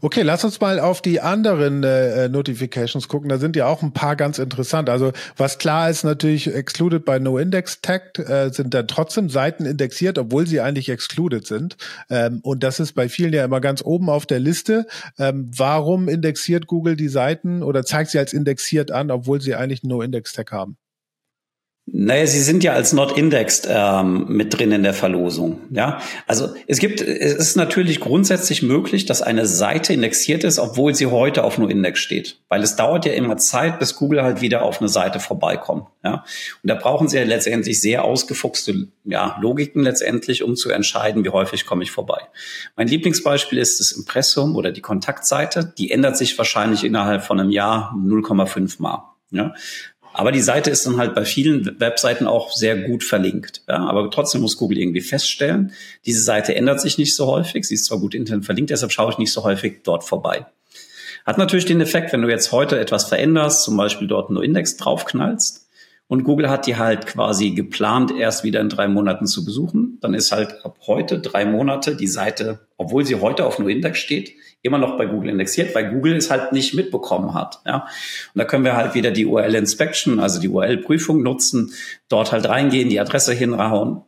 [0.00, 3.28] Okay, lass uns mal auf die anderen äh, Notifications gucken.
[3.28, 4.88] Da sind ja auch ein paar ganz interessant.
[4.90, 9.64] Also was klar ist natürlich, excluded by no index tag äh, sind dann trotzdem Seiten
[9.64, 11.76] indexiert, obwohl sie eigentlich excluded sind.
[12.10, 14.86] Ähm, und das ist bei vielen ja immer ganz oben auf der Liste.
[15.18, 19.82] Ähm, warum indexiert Google die Seiten oder zeigt sie als indexiert an, obwohl sie eigentlich
[19.82, 20.76] no index tag haben?
[21.88, 25.60] Naja, sie sind ja als not indexed ähm, mit drin in der Verlosung.
[25.70, 30.96] Ja, also es gibt, es ist natürlich grundsätzlich möglich, dass eine Seite indexiert ist, obwohl
[30.96, 34.40] sie heute auf nur Index steht, weil es dauert ja immer Zeit, bis Google halt
[34.40, 35.86] wieder auf eine Seite vorbeikommt.
[36.02, 36.24] Ja,
[36.62, 41.30] und da brauchen sie ja letztendlich sehr ausgefuchste ja, Logiken letztendlich, um zu entscheiden, wie
[41.30, 42.20] häufig komme ich vorbei.
[42.74, 45.72] Mein Lieblingsbeispiel ist das Impressum oder die Kontaktseite.
[45.78, 49.12] Die ändert sich wahrscheinlich innerhalb von einem Jahr 0,5 mal.
[49.32, 49.54] Ja,
[50.18, 53.60] aber die Seite ist dann halt bei vielen Webseiten auch sehr gut verlinkt.
[53.68, 55.72] Ja, aber trotzdem muss Google irgendwie feststellen,
[56.06, 57.66] diese Seite ändert sich nicht so häufig.
[57.66, 60.46] Sie ist zwar gut intern verlinkt, deshalb schaue ich nicht so häufig dort vorbei.
[61.26, 64.78] Hat natürlich den Effekt, wenn du jetzt heute etwas veränderst, zum Beispiel dort einen Index
[64.78, 65.65] draufknallst
[66.08, 70.14] und Google hat die halt quasi geplant, erst wieder in drei Monaten zu besuchen, dann
[70.14, 74.32] ist halt ab heute drei Monate die Seite, obwohl sie heute auf No Index steht,
[74.62, 77.60] immer noch bei Google indexiert, weil Google es halt nicht mitbekommen hat.
[77.66, 77.86] Ja?
[78.34, 81.72] Und da können wir halt wieder die URL Inspection, also die URL Prüfung nutzen,
[82.08, 84.02] dort halt reingehen, die Adresse hinrauen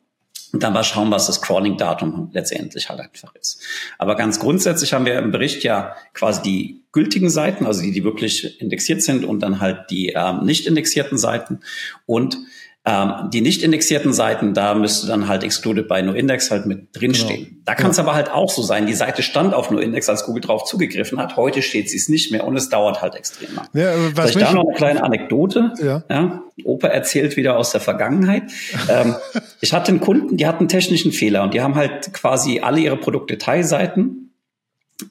[0.52, 3.60] und dann mal schauen, was das Crawling-Datum letztendlich halt einfach ist.
[3.98, 8.04] Aber ganz grundsätzlich haben wir im Bericht ja quasi die gültigen Seiten, also die, die
[8.04, 11.60] wirklich indexiert sind und dann halt die ähm, nicht indexierten Seiten.
[12.06, 12.38] Und
[12.84, 17.44] ähm, die nicht indexierten Seiten, da müsste dann halt excluded by noindex halt mit drinstehen.
[17.44, 17.56] Genau.
[17.64, 18.04] Da kann es ja.
[18.04, 21.36] aber halt auch so sein, die Seite stand auf noindex, als Google drauf zugegriffen hat.
[21.36, 23.68] Heute steht sie es nicht mehr und es dauert halt extrem lang.
[23.74, 25.74] Ja, was Vielleicht da noch eine kleine Anekdote.
[25.82, 26.04] Ja.
[26.08, 26.42] ja.
[26.64, 28.44] Opa erzählt wieder aus der Vergangenheit.
[28.88, 29.16] ähm,
[29.60, 32.96] ich hatte einen Kunden, die hatten technischen Fehler und die haben halt quasi alle ihre
[32.96, 34.32] Produktdetailseiten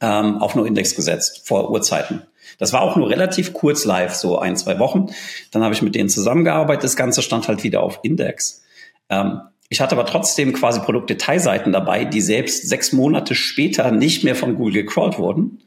[0.02, 2.24] ähm, auf noindex gesetzt vor Urzeiten.
[2.58, 5.08] Das war auch nur relativ kurz live, so ein, zwei Wochen.
[5.52, 6.84] Dann habe ich mit denen zusammengearbeitet.
[6.84, 8.64] Das Ganze stand halt wieder auf Index.
[9.10, 14.36] Ähm, ich hatte aber trotzdem quasi Produktdetailseiten dabei, die selbst sechs Monate später nicht mehr
[14.36, 15.62] von Google gecrawlt wurden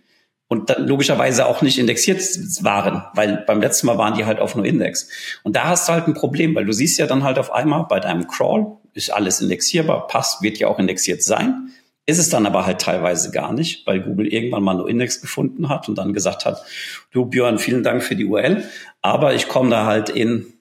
[0.48, 2.20] und dann logischerweise auch nicht indexiert
[2.64, 5.08] waren, weil beim letzten Mal waren die halt auf nur Index.
[5.44, 7.84] Und da hast du halt ein Problem, weil du siehst ja dann halt auf einmal
[7.88, 11.70] bei deinem Crawl ist alles indexierbar, passt, wird ja auch indexiert sein.
[12.10, 15.68] Ist es dann aber halt teilweise gar nicht, weil Google irgendwann mal nur Index gefunden
[15.68, 16.60] hat und dann gesagt hat,
[17.12, 18.64] du Björn, vielen Dank für die URL,
[19.00, 20.52] aber ich komme da halt in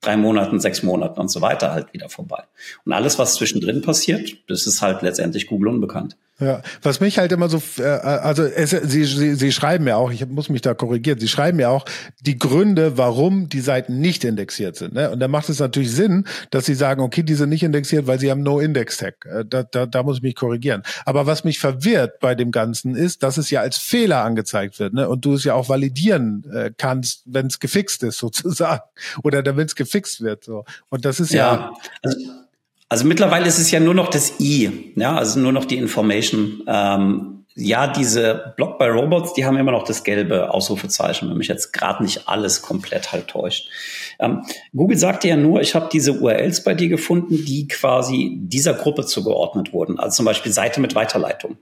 [0.00, 2.44] drei Monaten, sechs Monaten und so weiter halt wieder vorbei.
[2.86, 6.16] Und alles, was zwischendrin passiert, das ist halt letztendlich Google unbekannt.
[6.38, 10.10] Ja, was mich halt immer so, äh, also es, sie, sie, sie schreiben ja auch,
[10.10, 11.86] ich muss mich da korrigieren, sie schreiben ja auch
[12.20, 14.92] die Gründe, warum die Seiten nicht indexiert sind.
[14.92, 15.10] Ne?
[15.10, 18.20] Und da macht es natürlich Sinn, dass sie sagen, okay, die sind nicht indexiert, weil
[18.20, 19.24] sie haben No-Index-Tag.
[19.24, 20.82] Äh, da, da, da muss ich mich korrigieren.
[21.06, 24.92] Aber was mich verwirrt bei dem Ganzen ist, dass es ja als Fehler angezeigt wird
[24.92, 25.08] ne?
[25.08, 28.82] und du es ja auch validieren äh, kannst, wenn es gefixt ist sozusagen
[29.22, 30.44] oder wenn es gefixt wird.
[30.44, 30.66] So.
[30.90, 31.72] Und das ist ja, ja
[32.02, 32.45] also
[32.88, 36.62] also mittlerweile ist es ja nur noch das I, ja, also nur noch die Information.
[36.66, 41.48] Ähm, ja, diese Block by Robots, die haben immer noch das gelbe Ausrufezeichen, wenn mich
[41.48, 43.70] jetzt gerade nicht alles komplett halt täuscht.
[44.18, 44.42] Ähm,
[44.74, 49.06] Google sagte ja nur, ich habe diese URLs bei dir gefunden, die quasi dieser Gruppe
[49.06, 51.56] zugeordnet wurden, also zum Beispiel Seite mit Weiterleitung.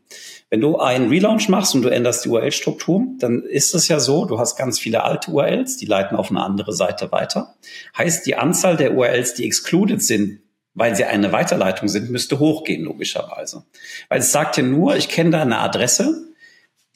[0.51, 4.25] Wenn du einen Relaunch machst und du änderst die URL-Struktur, dann ist es ja so,
[4.25, 7.55] du hast ganz viele alte URLs, die leiten auf eine andere Seite weiter.
[7.97, 10.41] Heißt, die Anzahl der URLs, die excluded sind,
[10.75, 13.65] weil sie eine Weiterleitung sind, müsste hochgehen, logischerweise.
[14.09, 16.29] Weil es sagt ja nur, ich kenne da eine Adresse,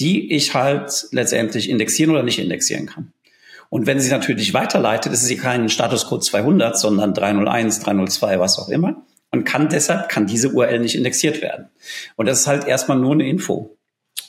[0.00, 3.12] die ich halt letztendlich indexieren oder nicht indexieren kann.
[3.70, 8.68] Und wenn sie natürlich weiterleitet, ist sie kein Statuscode 200, sondern 301, 302, was auch
[8.68, 9.02] immer.
[9.30, 11.68] Und kann deshalb, kann diese URL nicht indexiert werden.
[12.16, 13.76] Und das ist halt erstmal nur eine Info.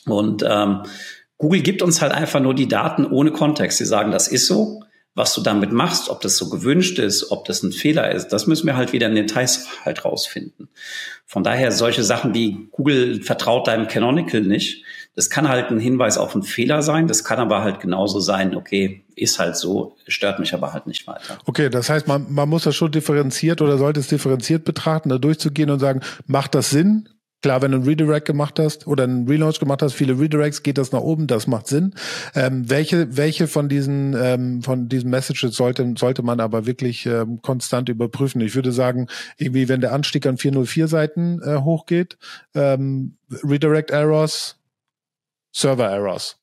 [0.06, 0.84] Und ähm,
[1.38, 3.78] Google gibt uns halt einfach nur die Daten ohne Kontext.
[3.78, 4.84] Sie sagen, das ist so.
[5.16, 8.48] Was du damit machst, ob das so gewünscht ist, ob das ein Fehler ist, das
[8.48, 10.70] müssen wir halt wieder in den Details halt rausfinden.
[11.26, 14.84] Von daher solche Sachen wie Google vertraut deinem Canonical nicht.
[15.16, 17.08] Das kann halt ein Hinweis auf einen Fehler sein.
[17.08, 21.06] Das kann aber halt genauso sein, okay, ist halt so, stört mich aber halt nicht
[21.08, 21.38] weiter.
[21.46, 25.18] Okay, das heißt, man, man muss das schon differenziert oder sollte es differenziert betrachten, da
[25.18, 27.10] durchzugehen und sagen, macht das Sinn?
[27.42, 30.78] Klar, wenn du einen Redirect gemacht hast oder einen Relaunch gemacht hast, viele Redirects, geht
[30.78, 31.96] das nach oben, das macht Sinn.
[32.36, 37.42] Ähm, welche, welche von diesen, ähm, von diesen Messages sollte, sollte man aber wirklich ähm,
[37.42, 38.42] konstant überprüfen?
[38.42, 42.18] Ich würde sagen, irgendwie, wenn der Anstieg an 404 Seiten äh, hochgeht,
[42.56, 44.58] ähm, Redirect Errors,
[45.54, 46.40] Server Errors.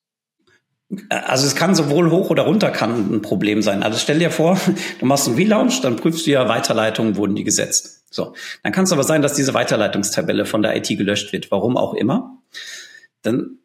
[1.11, 3.83] Also es kann sowohl hoch oder runter kann ein Problem sein.
[3.83, 4.59] Also stell dir vor,
[5.01, 7.96] du machst einen Relaunch, dann prüfst du ja Weiterleitungen, wurden die gesetzt.
[8.17, 11.77] So, dann kann es aber sein, dass diese Weiterleitungstabelle von der IT gelöscht wird, warum
[11.77, 12.39] auch immer.
[13.23, 13.59] Dann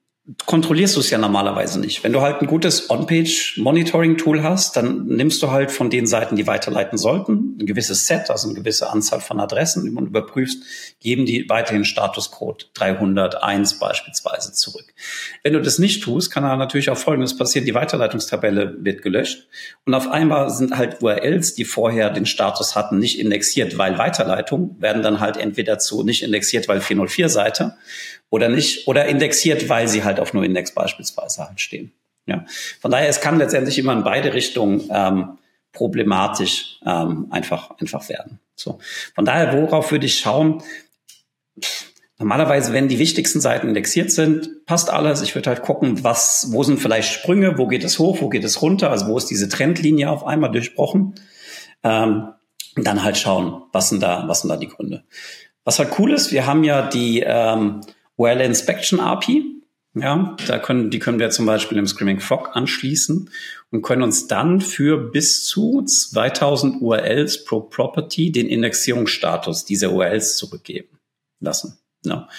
[0.45, 2.03] kontrollierst du es ja normalerweise nicht.
[2.03, 6.45] Wenn du halt ein gutes On-Page-Monitoring-Tool hast, dann nimmst du halt von den Seiten, die
[6.45, 10.63] weiterleiten sollten, ein gewisses Set, also eine gewisse Anzahl von Adressen und überprüfst,
[10.99, 14.93] geben die weiterhin Statuscode 301 beispielsweise zurück.
[15.41, 17.65] Wenn du das nicht tust, kann da natürlich auch Folgendes passieren.
[17.65, 19.47] Die Weiterleitungstabelle wird gelöscht
[19.85, 24.75] und auf einmal sind halt URLs, die vorher den Status hatten, nicht indexiert, weil Weiterleitung,
[24.79, 27.75] werden dann halt entweder zu nicht indexiert, weil 404 Seite
[28.31, 31.91] oder nicht, oder indexiert, weil sie halt auf nur Index beispielsweise halt stehen.
[32.25, 32.45] Ja.
[32.79, 35.37] Von daher, es kann letztendlich immer in beide Richtungen ähm,
[35.73, 38.39] problematisch ähm, einfach, einfach werden.
[38.55, 38.79] So.
[39.13, 40.63] Von daher, worauf würde ich schauen?
[42.19, 45.21] Normalerweise, wenn die wichtigsten Seiten indexiert sind, passt alles.
[45.21, 48.43] Ich würde halt gucken, was, wo sind vielleicht Sprünge, wo geht es hoch, wo geht
[48.45, 51.15] es runter, also wo ist diese Trendlinie auf einmal durchbrochen.
[51.83, 52.29] Ähm,
[52.77, 55.03] und dann halt schauen, was sind da, was sind da die Gründe.
[55.65, 57.81] Was halt cool ist, wir haben ja die ähm,
[58.21, 59.45] URL Inspection API.
[59.93, 63.29] Ja, da können, die können wir zum Beispiel im Screaming Frog anschließen
[63.71, 70.37] und können uns dann für bis zu 2000 URLs pro Property den Indexierungsstatus dieser URLs
[70.37, 70.99] zurückgeben
[71.41, 71.79] lassen.
[72.05, 72.29] Ja.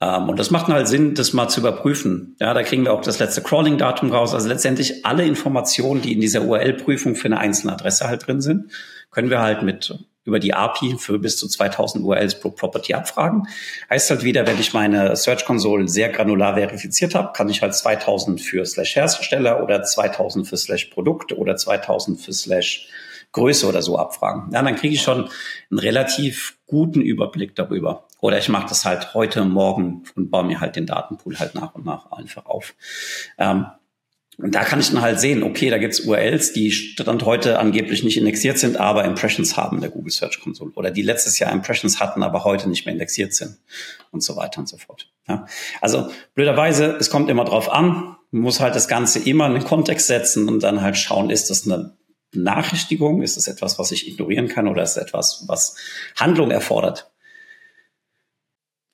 [0.00, 2.36] Ähm, und das macht halt Sinn, das mal zu überprüfen.
[2.38, 4.32] Ja, da kriegen wir auch das letzte Crawling-Datum raus.
[4.32, 8.70] Also letztendlich alle Informationen, die in dieser URL-Prüfung für eine einzelne Adresse halt drin sind,
[9.10, 13.48] können wir halt mit über die API für bis zu 2000 URLs pro Property abfragen.
[13.88, 17.74] Heißt halt wieder, wenn ich meine Search Console sehr granular verifiziert habe, kann ich halt
[17.74, 22.88] 2000 für Slash Hersteller oder 2000 für Slash Produkt oder 2000 für Slash
[23.32, 24.50] Größe oder so abfragen.
[24.52, 25.28] Ja, dann kriege ich schon
[25.70, 28.06] einen relativ guten Überblick darüber.
[28.20, 31.74] Oder ich mache das halt heute, morgen und baue mir halt den Datenpool halt nach
[31.74, 32.74] und nach einfach auf.
[33.38, 33.66] Ähm,
[34.38, 38.04] und da kann ich dann halt sehen, okay, da gibt's URLs, die Stand heute angeblich
[38.04, 40.72] nicht indexiert sind, aber Impressions haben in der Google Search Console.
[40.74, 43.56] Oder die letztes Jahr Impressions hatten, aber heute nicht mehr indexiert sind.
[44.10, 45.08] Und so weiter und so fort.
[45.26, 45.46] Ja.
[45.80, 48.16] Also blöderweise, es kommt immer drauf an.
[48.30, 51.48] Man muss halt das Ganze immer in den Kontext setzen und dann halt schauen, ist
[51.48, 51.96] das eine
[52.30, 53.22] Benachrichtigung?
[53.22, 55.76] Ist es etwas, was ich ignorieren kann oder ist es etwas, was
[56.14, 57.10] Handlung erfordert?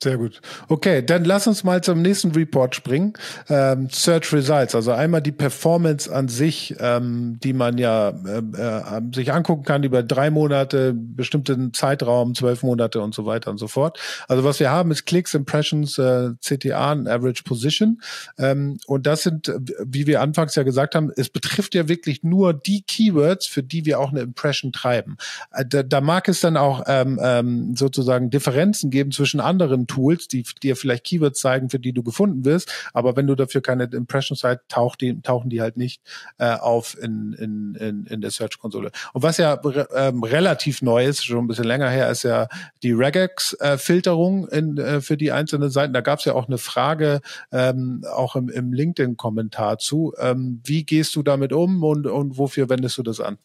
[0.02, 0.40] Sehr gut.
[0.66, 3.12] Okay, dann lass uns mal zum nächsten Report springen.
[3.48, 9.00] Ähm, Search Results, also einmal die Performance an sich, ähm, die man ja äh, äh,
[9.14, 13.68] sich angucken kann über drei Monate, bestimmten Zeitraum, zwölf Monate und so weiter und so
[13.68, 14.00] fort.
[14.26, 18.02] Also was wir haben ist Clicks, Impressions, äh, CTA, Average Position.
[18.38, 22.54] Ähm, und das sind, wie wir anfangs ja gesagt haben, es betrifft ja wirklich nur
[22.54, 25.16] die Keywords, für die wir auch eine Impression treiben.
[25.52, 30.28] Äh, da, da mag es dann auch ähm, ähm, sozusagen Differenzen geben zwischen anderen Tools,
[30.28, 33.84] die dir vielleicht Keywords zeigen, für die du gefunden wirst, aber wenn du dafür keine
[33.84, 36.00] Impressions hast, taucht die, tauchen die halt nicht
[36.38, 38.90] äh, auf in, in, in, in der Search-Konsole.
[39.12, 39.60] Und was ja
[39.94, 42.48] ähm, relativ neu ist, schon ein bisschen länger her, ist ja
[42.82, 45.92] die Regex-Filterung in, äh, für die einzelnen Seiten.
[45.92, 50.14] Da gab es ja auch eine Frage, ähm, auch im, im LinkedIn-Kommentar zu.
[50.18, 53.36] Ähm, wie gehst du damit um und, und wofür wendest du das an?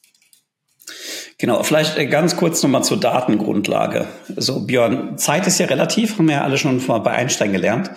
[1.37, 4.07] Genau, vielleicht äh, ganz kurz nochmal zur Datengrundlage.
[4.35, 7.91] So, Björn, Zeit ist ja relativ, haben wir ja alle schon bei Einstein gelernt.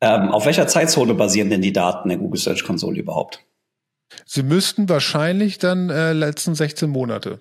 [0.00, 3.44] Ähm, auf welcher Zeitzone basieren denn die Daten der Google Search Console überhaupt?
[4.26, 7.40] Sie müssten wahrscheinlich dann äh, letzten 16 Monate.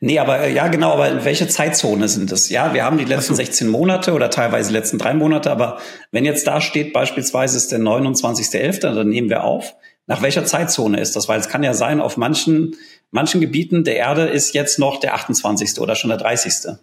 [0.00, 2.48] Nee, aber äh, ja, genau, aber in welche Zeitzone sind das?
[2.48, 3.42] Ja, wir haben die letzten so.
[3.42, 5.78] 16 Monate oder teilweise die letzten drei Monate, aber
[6.12, 9.74] wenn jetzt da steht, beispielsweise ist der 29.11., dann nehmen wir auf.
[10.06, 11.28] Nach welcher Zeitzone ist das?
[11.28, 12.74] Weil es kann ja sein, auf manchen
[13.10, 15.80] manchen Gebieten der Erde ist jetzt noch der 28.
[15.80, 16.76] oder schon der 30.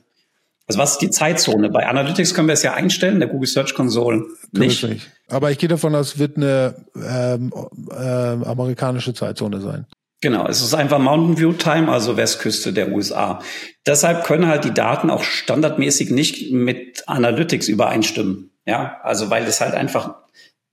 [0.68, 1.70] Also was ist die Zeitzone?
[1.70, 4.84] Bei Analytics können wir es ja einstellen, der Google Search Console nicht.
[4.84, 5.12] nicht.
[5.30, 7.54] Aber ich gehe davon aus, es wird eine ähm,
[7.92, 9.86] äh, amerikanische Zeitzone sein.
[10.20, 13.40] Genau, es ist einfach Mountain View Time, also Westküste der USA.
[13.86, 18.52] Deshalb können halt die Daten auch standardmäßig nicht mit Analytics übereinstimmen.
[18.66, 20.16] Ja, also weil es halt einfach,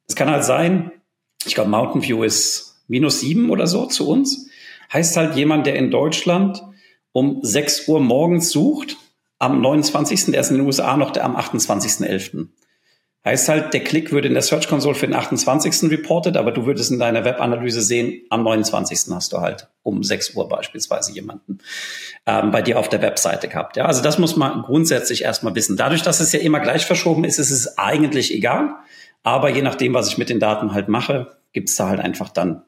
[0.09, 0.91] es kann halt sein,
[1.45, 4.49] ich glaube Mountain View ist minus sieben oder so zu uns
[4.95, 6.63] heißt halt jemand, der in Deutschland
[7.13, 8.97] um 6 Uhr morgens sucht,
[9.39, 10.27] am 29.
[10.27, 12.49] Der ist in den USA noch der am 28.11.
[13.25, 15.91] Heißt halt, der Klick würde in der Search Console für den 28.
[15.91, 19.13] reported, aber du würdest in deiner Webanalyse sehen, am 29.
[19.13, 21.59] hast du halt um 6 Uhr beispielsweise jemanden
[22.27, 23.77] ähm, bei dir auf der Webseite gehabt.
[23.77, 25.77] Ja, also das muss man grundsätzlich erstmal wissen.
[25.77, 28.75] Dadurch, dass es ja immer gleich verschoben ist, ist es eigentlich egal.
[29.23, 32.29] Aber je nachdem, was ich mit den Daten halt mache, gibt es da halt einfach
[32.29, 32.63] dann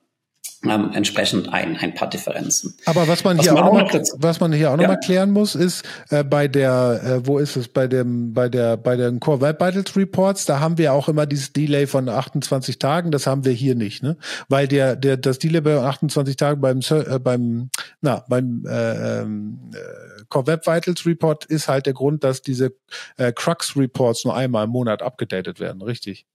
[0.64, 2.76] ähm, entsprechend ein, ein paar Differenzen.
[2.86, 4.88] Aber was man hier was man auch, noch, mal, was man hier auch noch ja.
[4.88, 8.76] mal klären muss, ist äh, bei der, äh, wo ist es, bei dem, bei der,
[8.76, 12.78] bei den Core Web Vitals Reports, da haben wir auch immer dieses Delay von 28
[12.78, 14.16] Tagen, das haben wir hier nicht, ne?
[14.48, 19.70] Weil der, der, das Delay bei 28 Tagen beim, äh, beim, na, beim äh, ähm,
[19.72, 22.72] äh, Core Web Vitals Report ist halt der Grund, dass diese
[23.16, 26.26] äh, Crux Reports nur einmal im Monat abgedatet werden, richtig?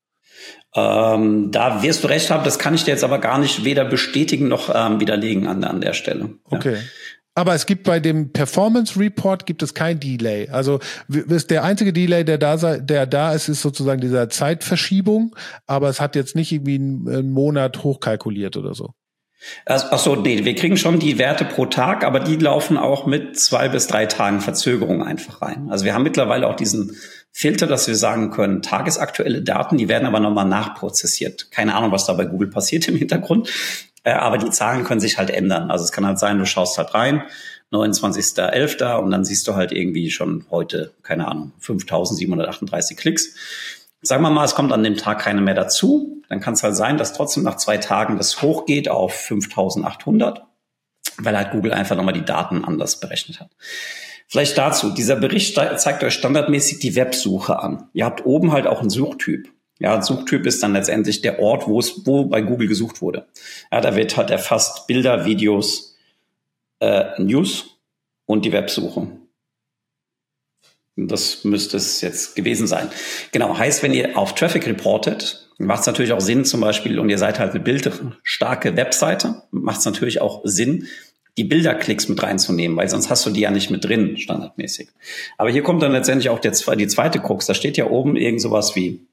[0.75, 3.85] Ähm, da wirst du recht haben, das kann ich dir jetzt aber gar nicht weder
[3.85, 6.35] bestätigen noch ähm, widerlegen an, an der Stelle.
[6.45, 6.77] Okay.
[7.33, 10.49] Aber es gibt bei dem Performance Report gibt es kein Delay.
[10.49, 15.35] Also der einzige Delay, der da, der da ist, ist sozusagen dieser Zeitverschiebung.
[15.65, 18.93] Aber es hat jetzt nicht irgendwie einen Monat hochkalkuliert oder so.
[19.65, 23.39] Ach so, nee, wir kriegen schon die Werte pro Tag, aber die laufen auch mit
[23.39, 25.69] zwei bis drei Tagen Verzögerung einfach rein.
[25.71, 26.95] Also wir haben mittlerweile auch diesen
[27.31, 31.49] Filter, dass wir sagen können, tagesaktuelle Daten, die werden aber nochmal nachprozessiert.
[31.51, 33.49] Keine Ahnung, was da bei Google passiert im Hintergrund,
[34.03, 35.71] äh, aber die Zahlen können sich halt ändern.
[35.71, 37.23] Also es kann halt sein, du schaust halt rein,
[37.71, 38.97] 29.11.
[38.97, 43.35] und dann siehst du halt irgendwie schon heute, keine Ahnung, 5.738 Klicks.
[44.01, 46.75] Sagen wir mal, es kommt an dem Tag keine mehr dazu, dann kann es halt
[46.75, 50.41] sein, dass trotzdem nach zwei Tagen das hochgeht auf 5.800,
[51.17, 53.51] weil halt Google einfach nochmal die Daten anders berechnet hat.
[54.31, 57.89] Vielleicht dazu, dieser Bericht zeigt euch standardmäßig die Websuche an.
[57.91, 59.51] Ihr habt oben halt auch einen Suchtyp.
[59.77, 63.27] Ja, Suchtyp ist dann letztendlich der Ort, wo es, wo bei Google gesucht wurde.
[63.73, 65.97] Ja, da wird halt erfasst Bilder, Videos,
[66.79, 67.77] äh, News
[68.25, 69.07] und die Websuche.
[70.95, 72.89] Das müsste es jetzt gewesen sein.
[73.33, 77.09] Genau, heißt, wenn ihr auf Traffic reportet, macht es natürlich auch Sinn, zum Beispiel, und
[77.09, 80.87] ihr seid halt eine bildstarke Webseite, macht es natürlich auch Sinn,
[81.37, 84.89] die Bilderklicks mit reinzunehmen, weil sonst hast du die ja nicht mit drin, standardmäßig.
[85.37, 87.45] Aber hier kommt dann letztendlich auch der, die zweite Krux.
[87.45, 89.07] Da steht ja oben irgend sowas wie,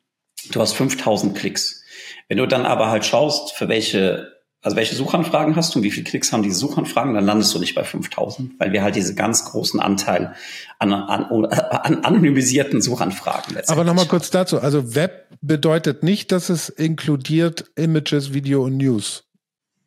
[0.51, 1.85] du hast 5000 Klicks.
[2.29, 5.93] Wenn du dann aber halt schaust, für welche, also welche Suchanfragen hast du und wie
[5.93, 9.15] viele Klicks haben diese Suchanfragen, dann landest du nicht bei 5000, weil wir halt diese
[9.15, 10.35] ganz großen Anteil
[10.81, 14.59] an, an, an anonymisierten Suchanfragen Aber nochmal kurz dazu.
[14.59, 19.25] Also Web bedeutet nicht, dass es inkludiert Images, Video und News.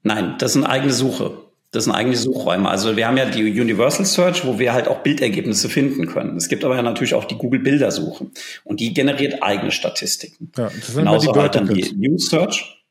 [0.04, 1.51] Nein, das ist eine eigene Suche.
[1.72, 2.70] Das sind eigentlich Suchräume.
[2.70, 6.36] Also wir haben ja die Universal Search, wo wir halt auch Bildergebnisse finden können.
[6.36, 8.28] Es gibt aber ja natürlich auch die Google Bildersuche
[8.66, 10.52] und die generiert eigene Statistiken.
[10.58, 12.84] Ja, das sind Genauso die halt dann die News Search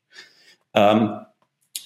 [0.73, 1.11] ähm,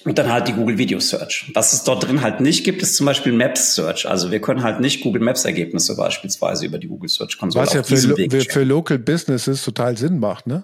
[0.05, 1.51] und dann halt die Google Video Search.
[1.53, 4.07] Was es dort drin halt nicht gibt, ist zum Beispiel Maps Search.
[4.07, 7.65] Also wir können halt nicht Google Maps Ergebnisse beispielsweise über die Google Search Konsole.
[7.65, 10.63] Was ja für, für, für Local Businesses total Sinn macht, ne?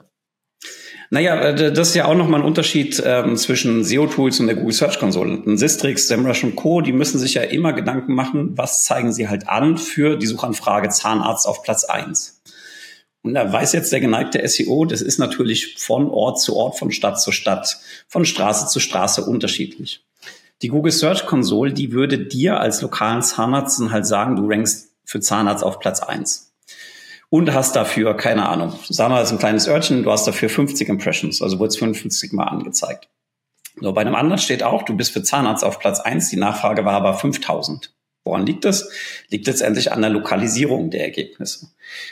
[1.14, 4.74] Naja, äh, das ist ja auch nochmal ein Unterschied ähm, zwischen SEO-Tools und der Google
[4.74, 5.44] Search Console.
[5.46, 9.28] Ein Sistrix, SEMrush und Co., die müssen sich ja immer Gedanken machen, was zeigen sie
[9.28, 12.42] halt an für die Suchanfrage Zahnarzt auf Platz eins.
[13.24, 16.92] Und da weiß jetzt der geneigte SEO, das ist natürlich von Ort zu Ort, von
[16.92, 20.06] Stadt zu Stadt, von Straße zu Straße unterschiedlich.
[20.62, 25.20] Die Google Search Console, die würde dir als lokalen Zahnarzt halt sagen, du rankst für
[25.20, 26.51] Zahnarzt auf Platz eins
[27.32, 30.50] und hast dafür, keine Ahnung, sagen wir, das ist ein kleines Örtchen, du hast dafür
[30.50, 33.08] 50 Impressions, also wurde es 55 Mal angezeigt.
[33.80, 36.30] So, bei einem anderen steht auch, du bist für Zahnarzt auf Platz eins.
[36.30, 37.94] die Nachfrage war aber 5000.
[38.26, 38.92] Woran liegt das?
[39.30, 41.70] Liegt letztendlich an der Lokalisierung der Ergebnisse.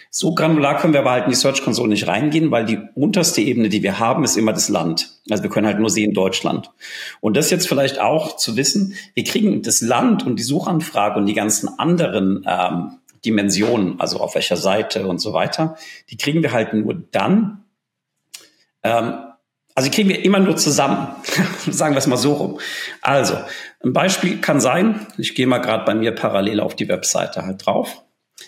[0.09, 3.41] So granular können wir aber halt in die Search Console nicht reingehen, weil die unterste
[3.41, 5.19] Ebene, die wir haben, ist immer das Land.
[5.29, 6.71] Also wir können halt nur sehen Deutschland.
[7.19, 11.25] Und das jetzt vielleicht auch zu wissen, wir kriegen das Land und die Suchanfrage und
[11.25, 15.75] die ganzen anderen ähm, Dimensionen, also auf welcher Seite und so weiter,
[16.09, 17.65] die kriegen wir halt nur dann,
[18.83, 19.13] ähm,
[19.75, 21.07] also die kriegen wir immer nur zusammen,
[21.69, 22.59] sagen wir es mal so rum.
[23.01, 23.37] Also,
[23.83, 27.65] ein Beispiel kann sein, ich gehe mal gerade bei mir parallel auf die Webseite halt
[27.65, 28.03] drauf.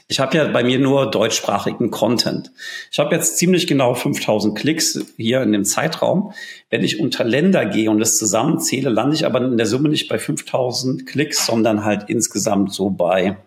[0.08, 2.52] Ich habe ja bei mir nur deutschsprachigen Content.
[2.92, 6.34] Ich habe jetzt ziemlich genau 5000 Klicks hier in dem Zeitraum.
[6.70, 10.10] Wenn ich unter Länder gehe und das zusammenzähle, lande ich aber in der Summe nicht
[10.10, 13.38] bei 5000 Klicks, sondern halt insgesamt so bei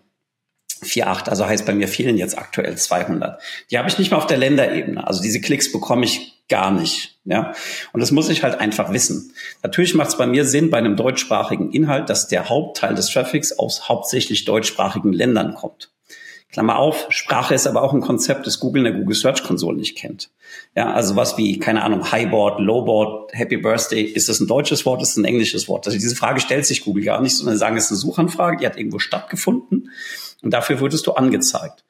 [0.85, 3.41] 4,8, also heißt bei mir fehlen jetzt aktuell 200.
[3.71, 5.05] Die habe ich nicht mal auf der Länderebene.
[5.05, 7.15] Also diese Klicks bekomme ich gar nicht.
[7.25, 7.53] Ja,
[7.91, 9.33] und das muss ich halt einfach wissen.
[9.63, 13.57] Natürlich macht es bei mir Sinn bei einem deutschsprachigen Inhalt, dass der Hauptteil des Traffics
[13.57, 15.89] aus hauptsächlich deutschsprachigen Ländern kommt.
[16.51, 19.75] Klammer auf, Sprache ist aber auch ein Konzept, das Google in der Google Search Console
[19.75, 20.29] nicht kennt.
[20.73, 25.01] Ja, also was wie, keine Ahnung, Highboard, Lowboard, Happy Birthday, ist das ein deutsches Wort,
[25.01, 25.85] ist das ein englisches Wort?
[25.85, 28.65] Also diese Frage stellt sich Google gar nicht, sondern sagen, es ist eine Suchanfrage, die
[28.65, 29.89] hat irgendwo stattgefunden
[30.45, 31.83] und dafür würdest du angezeigt.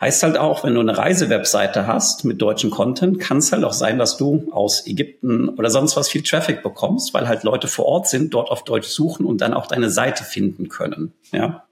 [0.00, 3.74] Heißt halt auch, wenn du eine Reisewebseite hast mit deutschen Content, kann es halt auch
[3.74, 7.84] sein, dass du aus Ägypten oder sonst was viel Traffic bekommst, weil halt Leute vor
[7.84, 11.12] Ort sind, dort auf Deutsch suchen und dann auch deine Seite finden können.
[11.32, 11.66] Ja.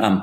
[0.00, 0.22] Ähm,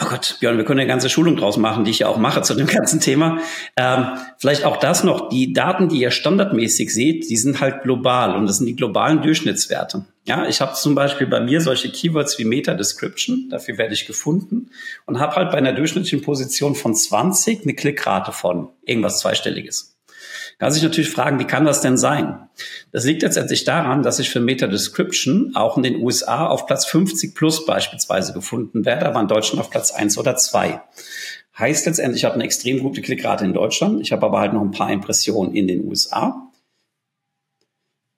[0.00, 2.42] oh Gott, Björn, wir können eine ganze Schulung draus machen, die ich ja auch mache
[2.42, 3.38] zu dem ganzen Thema.
[3.76, 4.06] Ähm,
[4.38, 8.46] vielleicht auch das noch, die Daten, die ihr standardmäßig seht, die sind halt global und
[8.46, 10.04] das sind die globalen Durchschnittswerte.
[10.26, 14.70] Ja, ich habe zum Beispiel bei mir solche Keywords wie Meta-Description, dafür werde ich gefunden
[15.06, 19.93] und habe halt bei einer durchschnittlichen Position von 20 eine Klickrate von irgendwas Zweistelliges
[20.58, 22.48] kann sich natürlich fragen, wie kann das denn sein?
[22.92, 26.86] Das liegt letztendlich daran, dass ich für Meta Description auch in den USA auf Platz
[26.86, 30.80] 50 plus beispielsweise gefunden werde, aber in Deutschland auf Platz 1 oder 2.
[31.58, 34.62] Heißt letztendlich, ich habe eine extrem gute Klickrate in Deutschland, ich habe aber halt noch
[34.62, 36.50] ein paar Impressionen in den USA.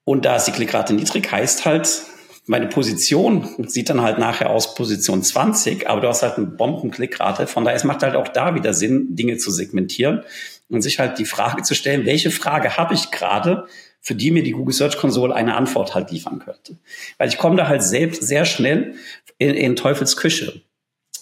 [0.05, 2.03] Und da ist die Klickrate niedrig, heißt halt,
[2.49, 7.49] meine Position sieht dann halt nachher aus Position 20, aber du hast halt eine Bombenklickrate.
[7.49, 10.22] Von daher, es macht halt auch da wieder Sinn, Dinge zu segmentieren
[10.68, 13.66] und sich halt die Frage zu stellen, welche Frage habe ich gerade,
[14.00, 16.79] für die mir die Google Search Console eine Antwort halt liefern könnte.
[17.18, 18.94] Weil ich komme da halt selbst sehr schnell
[19.38, 20.62] in, in Teufels Küche.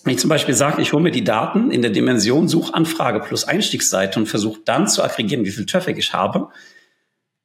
[0.05, 3.45] Wenn ich zum Beispiel sage, ich hole mir die Daten in der Dimension Suchanfrage plus
[3.45, 6.49] Einstiegsseite und versuche dann zu aggregieren, wie viel Traffic ich habe,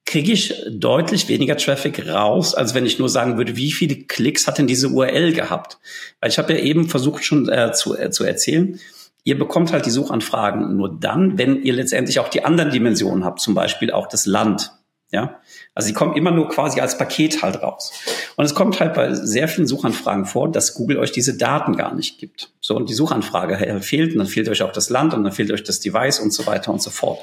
[0.04, 4.46] kriege ich deutlich weniger Traffic raus, als wenn ich nur sagen würde, wie viele Klicks
[4.46, 5.78] hat denn diese URL gehabt?
[6.20, 8.78] Weil ich habe ja eben versucht schon äh, zu, äh, zu erzählen,
[9.24, 13.40] Ihr bekommt halt die Suchanfragen nur dann, wenn ihr letztendlich auch die anderen Dimensionen habt,
[13.40, 14.72] zum Beispiel auch das Land.
[15.12, 15.40] Ja,
[15.74, 17.92] also sie kommen immer nur quasi als Paket halt raus.
[18.36, 21.92] Und es kommt halt bei sehr vielen Suchanfragen vor, dass Google euch diese Daten gar
[21.94, 22.52] nicht gibt.
[22.60, 25.50] So, und die Suchanfrage fehlt, und dann fehlt euch auch das Land, und dann fehlt
[25.50, 27.18] euch das Device und so weiter und so fort.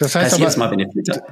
[0.00, 0.76] Das heißt, heißt aber,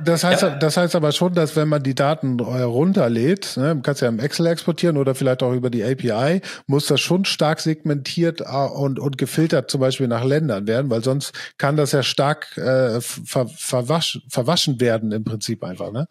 [0.04, 0.50] das heißt, ja.
[0.50, 4.18] das heißt aber schon, dass wenn man die Daten äh, runterlädt, ne, kannst ja im
[4.18, 8.98] Excel exportieren oder vielleicht auch über die API, muss das schon stark segmentiert äh, und,
[8.98, 13.48] und gefiltert zum Beispiel nach Ländern werden, weil sonst kann das ja stark äh, ver,
[13.48, 16.06] verwasch, verwaschen werden im Prinzip einfach, ne?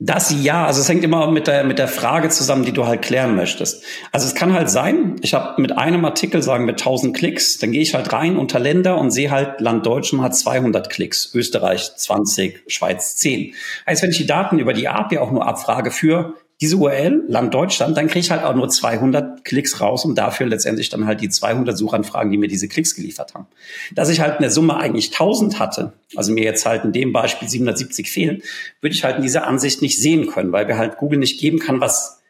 [0.00, 3.02] Das ja, also es hängt immer mit der, mit der Frage zusammen, die du halt
[3.02, 3.82] klären möchtest.
[4.12, 7.72] Also es kann halt sein, ich habe mit einem Artikel, sagen mit 1000 Klicks, dann
[7.72, 11.96] gehe ich halt rein unter Länder und sehe halt, Land Deutschland hat 200 Klicks, Österreich
[11.96, 13.54] 20, Schweiz 10.
[13.88, 17.54] Heißt, wenn ich die Daten über die API auch nur abfrage für diese URL, Land
[17.54, 21.20] Deutschland, dann kriege ich halt auch nur 200 Klicks raus und dafür letztendlich dann halt
[21.20, 23.46] die 200 Suchanfragen, die mir diese Klicks geliefert haben.
[23.94, 27.12] Dass ich halt in der Summe eigentlich 1000 hatte, also mir jetzt halt in dem
[27.12, 28.42] Beispiel 770 fehlen,
[28.80, 31.60] würde ich halt in dieser Ansicht nicht sehen können, weil wir halt Google nicht geben
[31.60, 32.20] kann, was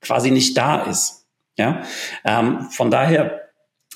[0.00, 1.26] quasi nicht da ist.
[1.56, 1.82] Ja,
[2.24, 3.46] ähm, von daher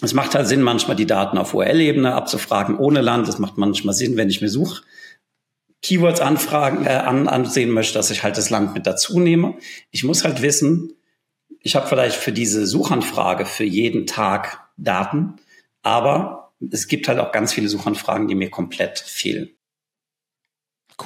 [0.02, 3.28] es macht halt Sinn, manchmal die Daten auf URL-Ebene abzufragen ohne Land.
[3.28, 4.82] Es macht manchmal Sinn, wenn ich mir suche,
[5.82, 9.56] Keywords anfragen, äh, an, ansehen möchte, dass ich halt das Land mit dazu nehme.
[9.90, 10.92] Ich muss halt wissen,
[11.60, 15.36] ich habe vielleicht für diese Suchanfrage für jeden Tag Daten,
[15.82, 19.50] aber es gibt halt auch ganz viele Suchanfragen, die mir komplett fehlen.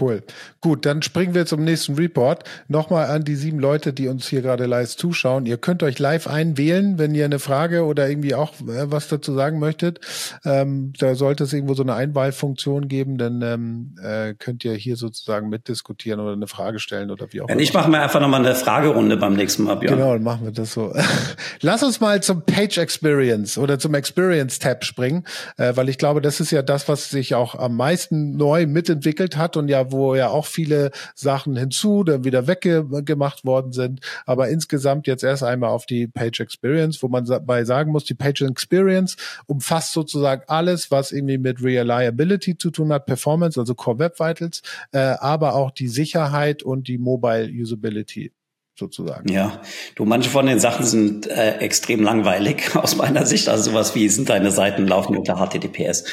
[0.01, 0.23] Cool.
[0.61, 2.43] Gut, dann springen wir zum nächsten Report.
[2.69, 5.47] Nochmal an die sieben Leute, die uns hier gerade live zuschauen.
[5.47, 9.35] Ihr könnt euch live einwählen, wenn ihr eine Frage oder irgendwie auch äh, was dazu
[9.35, 10.01] sagen möchtet.
[10.45, 14.97] Ähm, da sollte es irgendwo so eine Einwahlfunktion geben, dann ähm, äh, könnt ihr hier
[14.97, 17.61] sozusagen mitdiskutieren oder eine Frage stellen oder wie auch immer.
[17.61, 19.97] Ich mache mir einfach nochmal eine Fragerunde beim nächsten Mal, Björn.
[19.97, 20.93] Genau, dann machen wir das so.
[21.61, 25.25] Lass uns mal zum Page Experience oder zum Experience Tab springen,
[25.57, 29.37] äh, weil ich glaube, das ist ja das, was sich auch am meisten neu mitentwickelt
[29.37, 34.01] hat und ja wo ja auch viele Sachen hinzu, dann wieder weggemacht worden sind.
[34.27, 38.15] Aber insgesamt jetzt erst einmal auf die Page Experience, wo man bei sagen muss, die
[38.15, 39.17] Page Experience
[39.47, 44.63] umfasst sozusagen alles, was irgendwie mit Reliability zu tun hat, Performance, also Core Web Vitals,
[44.93, 48.33] äh, aber auch die Sicherheit und die Mobile Usability
[48.77, 49.31] sozusagen.
[49.31, 49.61] Ja,
[49.95, 53.49] du, manche von den Sachen sind äh, extrem langweilig aus meiner Sicht.
[53.49, 56.05] Also sowas wie, sind deine Seiten laufen unter HTTPS?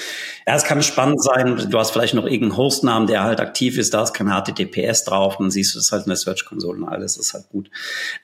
[0.45, 3.93] Ja, es kann spannend sein, du hast vielleicht noch irgendeinen Hostnamen, der halt aktiv ist,
[3.93, 7.17] da ist kein HTTPS drauf, dann siehst du das halt in der Search-Konsole und alles
[7.17, 7.71] ist halt gut.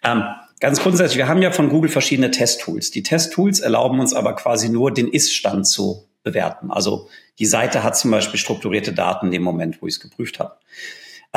[0.04, 0.24] Ähm,
[0.60, 2.92] ganz grundsätzlich, wir haben ja von Google verschiedene Testtools.
[2.92, 6.70] Die Testtools erlauben uns aber quasi nur, den Ist-Stand zu bewerten.
[6.72, 7.10] Also
[7.40, 10.58] die Seite hat zum Beispiel strukturierte Daten in dem Moment, wo ich es geprüft habe.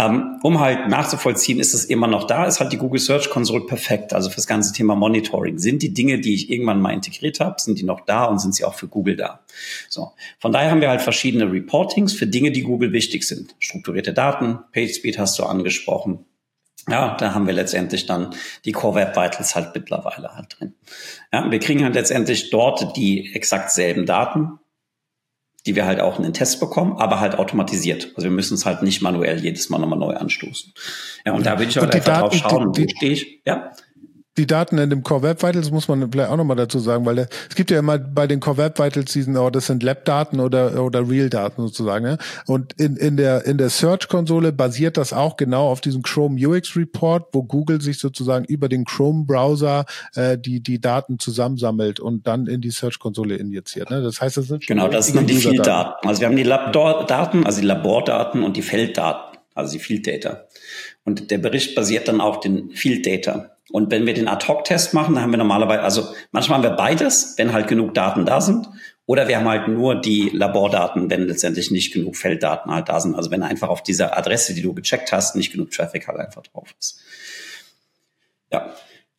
[0.00, 3.66] Ähm, um halt nachzuvollziehen, ist es immer noch da, ist halt die Google Search Console
[3.66, 4.14] perfekt.
[4.14, 5.58] Also fürs ganze Thema Monitoring.
[5.58, 8.54] Sind die Dinge, die ich irgendwann mal integriert habe, sind die noch da und sind
[8.54, 9.40] sie auch für Google da?
[9.90, 10.12] So.
[10.38, 13.54] Von daher haben wir halt verschiedene Reportings für Dinge, die Google wichtig sind.
[13.58, 16.24] Strukturierte Daten, PageSpeed hast du angesprochen.
[16.88, 18.34] Ja, da haben wir letztendlich dann
[18.64, 20.74] die Core Web Vitals halt mittlerweile halt drin.
[21.30, 24.58] Ja, wir kriegen halt letztendlich dort die exakt selben Daten,
[25.66, 28.12] die wir halt auch in den Test bekommen, aber halt automatisiert.
[28.16, 30.72] Also wir müssen es halt nicht manuell jedes Mal nochmal neu anstoßen.
[31.24, 33.40] Ja, und da würde ich halt einfach Daten, drauf schauen, die, die, wo stehe ich.
[33.44, 33.72] Ja
[34.40, 37.18] die Daten in dem Core Web Vitals muss man vielleicht auch nochmal dazu sagen, weil
[37.18, 40.82] es gibt ja immer bei den Core Web Vitals diesen, oh, das sind Lab-Daten oder,
[40.82, 42.06] oder Real-Daten sozusagen.
[42.06, 42.18] Ne?
[42.46, 46.74] Und in, in der, in der Search-Konsole basiert das auch genau auf diesem Chrome UX
[46.74, 49.84] Report, wo Google sich sozusagen über den Chrome Browser
[50.14, 53.90] äh, die, die Daten zusammensammelt und dann in die Search-Konsole injiziert.
[53.90, 54.00] Ne?
[54.00, 56.08] Das heißt, das sind Genau, das sind die Field-Daten.
[56.08, 60.46] Also wir haben die Lab-Daten, also die Labordaten und die Felddaten, also die Field-Data.
[61.04, 63.50] Und der Bericht basiert dann auf den Field-Data.
[63.72, 67.34] Und wenn wir den Ad-Hoc-Test machen, dann haben wir normalerweise, also manchmal haben wir beides,
[67.36, 68.68] wenn halt genug Daten da sind.
[69.06, 73.16] Oder wir haben halt nur die Labordaten, wenn letztendlich nicht genug Felddaten halt da sind.
[73.16, 76.42] Also wenn einfach auf dieser Adresse, die du gecheckt hast, nicht genug Traffic halt einfach
[76.42, 77.00] drauf ist.
[78.52, 78.72] Ja.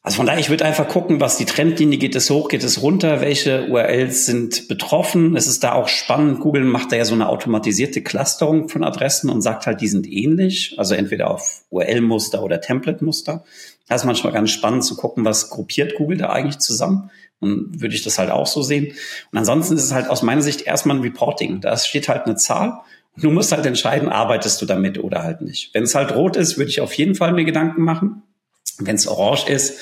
[0.04, 2.82] Also von daher, ich würde einfach gucken, was die Trendlinie geht es hoch, geht es
[2.82, 5.36] runter, welche URLs sind betroffen.
[5.36, 6.40] Es ist da auch spannend.
[6.40, 10.08] Google macht da ja so eine automatisierte Clusterung von Adressen und sagt halt, die sind
[10.08, 10.74] ähnlich.
[10.80, 13.44] Also entweder auf URL-Muster oder Template-Muster.
[13.88, 17.10] Das ist manchmal ganz spannend zu gucken, was gruppiert Google da eigentlich zusammen.
[17.40, 18.94] Und würde ich das halt auch so sehen.
[19.32, 21.60] Und ansonsten ist es halt aus meiner Sicht erstmal ein Reporting.
[21.60, 22.82] Da steht halt eine Zahl
[23.16, 25.74] und du musst halt entscheiden, arbeitest du damit oder halt nicht.
[25.74, 28.22] Wenn es halt rot ist, würde ich auf jeden Fall mir Gedanken machen.
[28.78, 29.80] Wenn es orange ist,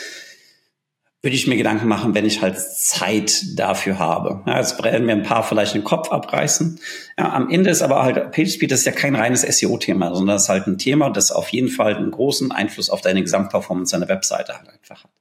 [1.21, 4.41] würde ich mir Gedanken machen, wenn ich halt Zeit dafür habe.
[4.45, 6.79] Ja, jetzt brennen mir ein paar vielleicht den Kopf abreißen.
[7.17, 10.49] Ja, am Ende ist aber halt PageSpeed ist ja kein reines SEO-Thema, sondern das ist
[10.49, 14.53] halt ein Thema, das auf jeden Fall einen großen Einfluss auf deine Gesamtperformance deiner Webseite
[14.57, 15.11] halt einfach hat.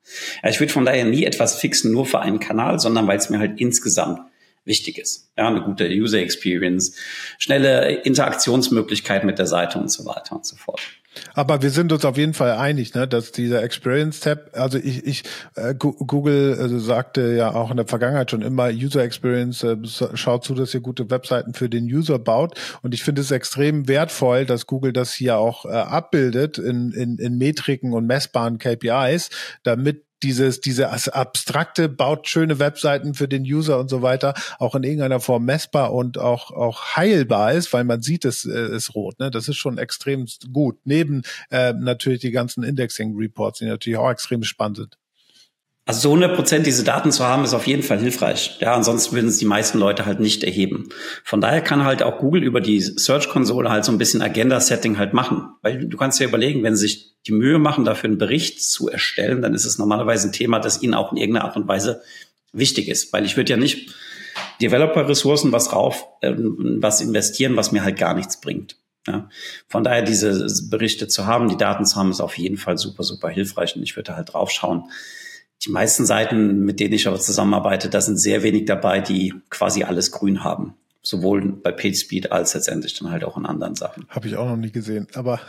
[0.44, 3.28] Ja, ich würde von daher nie etwas fixen nur für einen Kanal, sondern weil es
[3.28, 4.20] mir halt insgesamt
[4.64, 5.32] wichtig ist.
[5.36, 6.94] Ja, eine gute User Experience,
[7.38, 10.80] schnelle Interaktionsmöglichkeit mit der Seite und so weiter und so fort.
[11.34, 15.06] Aber wir sind uns auf jeden Fall einig, ne, dass dieser Experience Tab, also ich,
[15.06, 15.22] ich
[15.54, 19.76] äh, Google also sagte ja auch in der Vergangenheit schon immer, User Experience äh,
[20.14, 22.58] schaut zu, dass ihr gute Webseiten für den User baut.
[22.82, 27.18] Und ich finde es extrem wertvoll, dass Google das hier auch äh, abbildet in, in,
[27.18, 29.30] in Metriken und messbaren KPIs,
[29.62, 34.82] damit dieses, diese abstrakte, baut schöne Webseiten für den User und so weiter, auch in
[34.82, 39.18] irgendeiner Form messbar und auch, auch heilbar ist, weil man sieht, es äh, ist rot.
[39.20, 39.30] Ne?
[39.30, 40.78] Das ist schon extrem gut.
[40.84, 44.98] Neben äh, natürlich die ganzen Indexing-Reports, die natürlich auch extrem spannend sind.
[45.89, 48.59] Also so 100 Prozent diese Daten zu haben, ist auf jeden Fall hilfreich.
[48.61, 50.91] Ja, ansonsten würden es die meisten Leute halt nicht erheben.
[51.24, 55.14] Von daher kann halt auch Google über die Search-Konsole halt so ein bisschen Agenda-Setting halt
[55.14, 55.49] machen.
[55.62, 58.91] Weil du kannst dir überlegen, wenn sie sich die Mühe machen, dafür einen Bericht zu
[58.91, 62.03] erstellen, dann ist es normalerweise ein Thema, das ihnen auch in irgendeiner Art und Weise
[62.53, 63.11] wichtig ist.
[63.14, 63.95] Weil ich würde ja nicht
[64.61, 68.76] Developer-Ressourcen was rauf, äh, was investieren, was mir halt gar nichts bringt.
[69.07, 69.30] Ja.
[69.68, 73.05] Von daher diese Berichte zu haben, die Daten zu haben, ist auf jeden Fall super,
[73.05, 73.74] super hilfreich.
[73.74, 74.84] Und ich würde halt drauf schauen,
[75.64, 79.82] die meisten Seiten, mit denen ich aber zusammenarbeite, da sind sehr wenig dabei, die quasi
[79.82, 80.74] alles grün haben.
[81.02, 84.06] Sowohl bei PageSpeed als letztendlich dann halt auch in anderen Sachen.
[84.09, 85.06] Habe ich auch noch nie gesehen.
[85.14, 85.40] Aber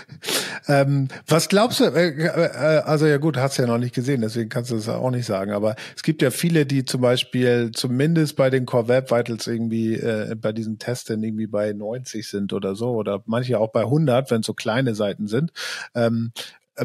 [0.68, 1.84] ähm, was glaubst du?
[1.84, 5.10] Äh, äh, also ja gut, hast ja noch nicht gesehen, deswegen kannst du das auch
[5.10, 5.52] nicht sagen.
[5.52, 9.94] Aber es gibt ja viele, die zum Beispiel zumindest bei den Core Web Vitals irgendwie
[9.94, 14.30] äh, bei diesen Testen irgendwie bei 90 sind oder so oder manche auch bei 100,
[14.30, 15.52] wenn es so kleine Seiten sind.
[15.94, 16.32] Ähm,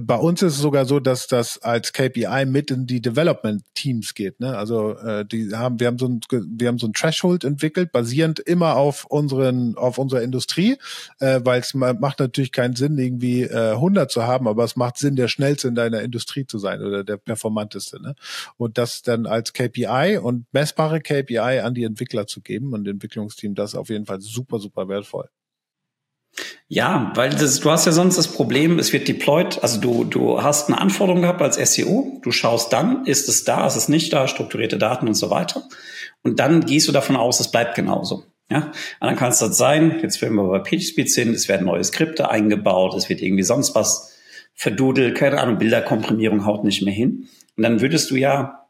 [0.02, 4.14] bei uns ist es sogar so, dass das als KPI mit in die Development Teams
[4.14, 4.40] geht.
[4.40, 4.58] Ne?
[4.58, 8.40] Also äh, die haben, wir haben so ein, wir haben so ein Threshold entwickelt, basierend
[8.40, 10.78] immer auf unseren, auf unserer Industrie,
[11.20, 14.98] äh, weil es macht natürlich keinen Sinn, irgendwie äh, 100 zu haben, aber es macht
[14.98, 18.02] Sinn, der schnellste in deiner Industrie zu sein oder der performanteste.
[18.02, 18.16] Ne?
[18.58, 23.56] Und das dann als KPI und messbare KPI an die Entwickler zu geben und Entwicklungsteam,
[23.56, 25.30] das ist auf jeden Fall super, super wertvoll.
[26.68, 30.42] Ja, weil das, du hast ja sonst das Problem, es wird deployed, also du, du
[30.42, 34.12] hast eine Anforderung gehabt als SEO, du schaust dann, ist es da, ist es nicht
[34.14, 35.64] da, strukturierte Daten und so weiter.
[36.24, 38.24] Und dann gehst du davon aus, es bleibt genauso.
[38.50, 41.66] Ja, und dann kann es das sein, jetzt werden wir bei PageSpeed sind, es werden
[41.66, 44.14] neue Skripte eingebaut, es wird irgendwie sonst was
[44.54, 47.28] verdudelt, keine Ahnung, Bilderkomprimierung haut nicht mehr hin.
[47.56, 48.68] Und dann würdest du ja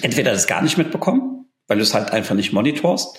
[0.00, 1.31] entweder das gar nicht mitbekommen,
[1.72, 3.16] weil du es halt einfach nicht monitorst,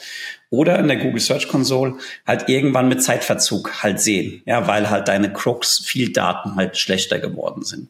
[0.52, 1.96] oder in der Google Search Console
[2.28, 7.18] halt irgendwann mit Zeitverzug halt sehen, ja, weil halt deine Crooks viel Daten halt schlechter
[7.18, 7.90] geworden sind.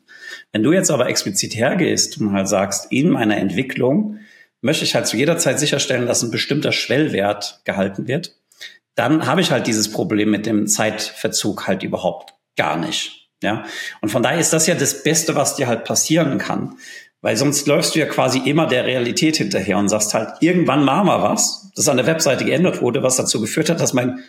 [0.54, 4.20] Wenn du jetzt aber explizit hergehst und halt sagst, in meiner Entwicklung
[4.62, 8.34] möchte ich halt zu jeder Zeit sicherstellen, dass ein bestimmter Schwellwert gehalten wird,
[8.96, 13.28] dann habe ich halt dieses Problem mit dem Zeitverzug halt überhaupt gar nicht.
[13.42, 13.66] Ja,
[14.00, 16.78] und von daher ist das ja das Beste, was dir halt passieren kann.
[17.24, 21.08] Weil sonst läufst du ja quasi immer der Realität hinterher und sagst halt, irgendwann machen
[21.08, 24.20] wir was, das an der Webseite geändert wurde, was dazu geführt hat, dass mein,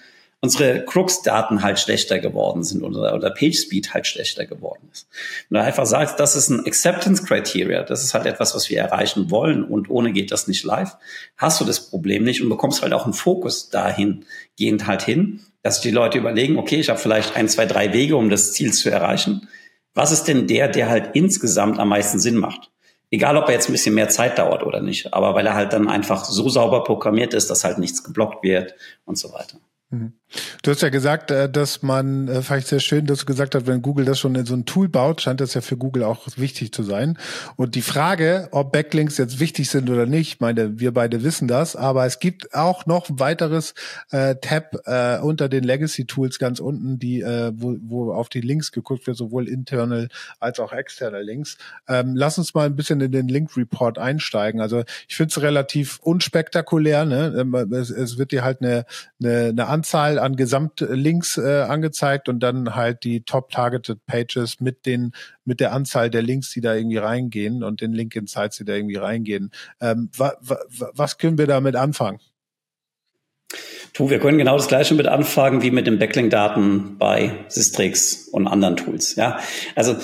[0.41, 5.09] unsere Crux-Daten halt schlechter geworden sind oder, oder PageSpeed halt schlechter geworden ist.
[5.51, 8.79] Und du einfach sagst, das ist ein Acceptance Criteria, das ist halt etwas, was wir
[8.79, 10.97] erreichen wollen und ohne geht das nicht live,
[11.37, 14.25] hast du das Problem nicht und bekommst halt auch einen Fokus dahin,
[14.57, 18.15] gehend halt hin, dass die Leute überlegen, okay, ich habe vielleicht ein, zwei, drei Wege,
[18.17, 19.49] um das Ziel zu erreichen.
[19.95, 22.71] Was ist denn der, der halt insgesamt am meisten Sinn macht?
[23.15, 25.73] Egal, ob er jetzt ein bisschen mehr Zeit dauert oder nicht, aber weil er halt
[25.73, 29.59] dann einfach so sauber programmiert ist, dass halt nichts geblockt wird und so weiter.
[29.91, 30.15] Mhm.
[30.63, 33.67] Du hast ja gesagt, äh, dass man, äh, vielleicht sehr schön, dass du gesagt hast,
[33.67, 36.27] wenn Google das schon in so ein Tool baut, scheint das ja für Google auch
[36.37, 37.19] wichtig zu sein.
[37.57, 41.49] Und die Frage, ob Backlinks jetzt wichtig sind oder nicht, ich meine, wir beide wissen
[41.49, 43.75] das, aber es gibt auch noch ein weiteres
[44.11, 48.41] äh, Tab äh, unter den Legacy Tools ganz unten, die, äh, wo, wo auf die
[48.41, 50.09] Links geguckt wird, sowohl internal
[50.41, 51.59] als auch externe Links.
[51.89, 54.61] Ähm, lass uns mal ein bisschen in den Link Report einsteigen.
[54.61, 57.05] Also ich finde es relativ unspektakulär.
[57.05, 57.35] Ne?
[57.39, 58.87] Ähm, es, es wird dir halt eine,
[59.23, 65.13] eine, eine Anzahl an Gesamtlinks äh, angezeigt und dann halt die Top-Targeted Pages mit den
[65.45, 68.75] mit der Anzahl der Links, die da irgendwie reingehen und den Link Insights, die da
[68.75, 69.51] irgendwie reingehen.
[69.81, 70.59] Ähm, wa, wa,
[70.95, 72.19] was können wir damit anfangen?
[73.93, 78.49] Tu, wir können genau das Gleiche mit anfangen wie mit den Backlink-Daten bei Sistrix und
[78.49, 79.15] anderen Tools.
[79.15, 79.39] Ja,
[79.77, 79.97] also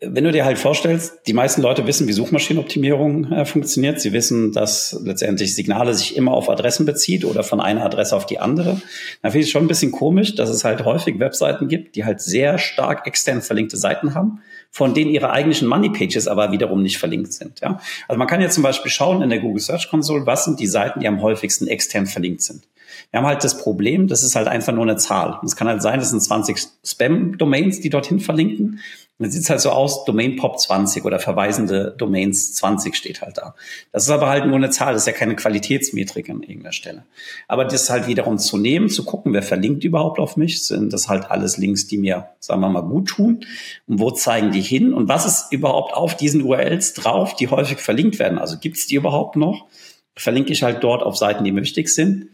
[0.00, 4.00] wenn du dir halt vorstellst, die meisten Leute wissen, wie Suchmaschinenoptimierung äh, funktioniert.
[4.00, 8.26] Sie wissen, dass letztendlich Signale sich immer auf Adressen bezieht oder von einer Adresse auf
[8.26, 8.80] die andere.
[9.22, 12.04] Da finde ich es schon ein bisschen komisch, dass es halt häufig Webseiten gibt, die
[12.04, 16.82] halt sehr stark extern verlinkte Seiten haben, von denen ihre eigentlichen Money Pages aber wiederum
[16.82, 17.60] nicht verlinkt sind.
[17.60, 17.80] Ja?
[18.08, 20.66] Also man kann jetzt zum Beispiel schauen in der Google Search Console, was sind die
[20.66, 22.62] Seiten, die am häufigsten extern verlinkt sind.
[23.10, 25.38] Wir haben halt das Problem, das ist halt einfach nur eine Zahl.
[25.44, 28.80] Es kann halt sein, das sind 20 Spam-Domains, die dorthin verlinken.
[29.18, 33.38] Dann sieht es halt so aus, Domain Pop 20 oder verweisende Domains 20 steht halt
[33.38, 33.54] da.
[33.90, 37.04] Das ist aber halt nur eine Zahl, das ist ja keine Qualitätsmetrik an irgendeiner Stelle.
[37.48, 41.08] Aber das halt wiederum zu nehmen, zu gucken, wer verlinkt überhaupt auf mich, sind das
[41.08, 43.46] halt alles Links, die mir, sagen wir mal, gut tun.
[43.86, 44.92] Und wo zeigen die hin?
[44.92, 48.38] Und was ist überhaupt auf diesen URLs drauf, die häufig verlinkt werden?
[48.38, 49.66] Also gibt es die überhaupt noch?
[50.14, 52.28] Verlinke ich halt dort auf Seiten, die mir wichtig sind.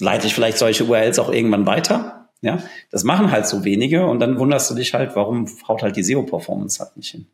[0.00, 2.25] Leite ich vielleicht solche URLs auch irgendwann weiter?
[2.42, 5.96] Ja, das machen halt so wenige und dann wunderst du dich halt, warum haut halt
[5.96, 7.26] die SEO-Performance halt nicht hin.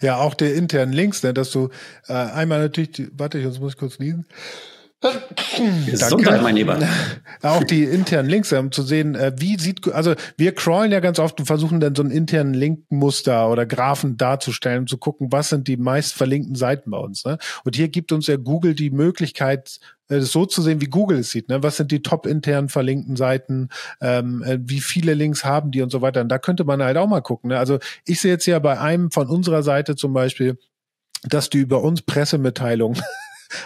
[0.00, 1.70] Ja, auch der internen Links, ne, dass du
[2.08, 4.26] äh, einmal natürlich, warte, jetzt muss ich kurz lesen.
[5.00, 6.76] Gesundheit, mein Lieber.
[7.42, 11.20] Auch die internen Links, um zu sehen, äh, wie sieht, also wir crawlen ja ganz
[11.20, 15.50] oft und versuchen dann so einen internen Linkmuster oder Graphen darzustellen, um zu gucken, was
[15.50, 17.24] sind die meist verlinkten Seiten bei uns.
[17.24, 17.38] Ne?
[17.64, 19.78] Und hier gibt uns ja Google die Möglichkeit,
[20.08, 21.48] äh, so zu sehen, wie Google es sieht.
[21.48, 21.62] Ne?
[21.62, 23.68] Was sind die top intern verlinkten Seiten?
[24.00, 26.22] Ähm, äh, wie viele Links haben die und so weiter?
[26.22, 27.50] Und da könnte man halt auch mal gucken.
[27.50, 27.58] Ne?
[27.58, 30.58] Also ich sehe jetzt ja bei einem von unserer Seite zum Beispiel,
[31.22, 33.00] dass die über uns Pressemitteilungen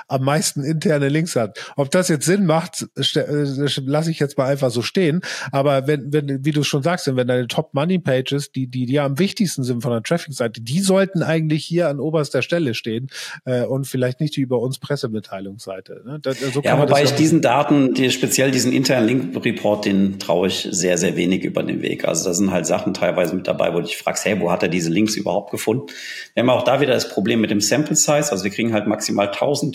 [0.08, 1.58] am meisten interne Links hat.
[1.76, 3.46] Ob das jetzt Sinn macht, äh,
[3.84, 5.22] lasse ich jetzt mal einfach so stehen.
[5.50, 9.00] Aber wenn, wenn, wie du schon sagst, wenn deine Top Money Pages, die, die, die
[9.00, 13.08] am wichtigsten sind von der Traffic-Seite, die sollten eigentlich hier an oberster Stelle stehen
[13.44, 16.02] äh, und vielleicht nicht die über uns Pressemitteilungsseite.
[16.04, 16.18] Ne?
[16.20, 20.68] Das, so ja, wobei ich diesen Daten, die, speziell diesen internen Link-Report, den traue ich
[20.70, 22.06] sehr, sehr wenig über den Weg.
[22.06, 24.62] Also da sind halt Sachen teilweise mit dabei, wo du dich fragst, hey, wo hat
[24.62, 25.86] er diese Links überhaupt gefunden?
[26.34, 28.30] Wir haben auch da wieder das Problem mit dem Sample Size.
[28.30, 29.71] Also wir kriegen halt maximal 1000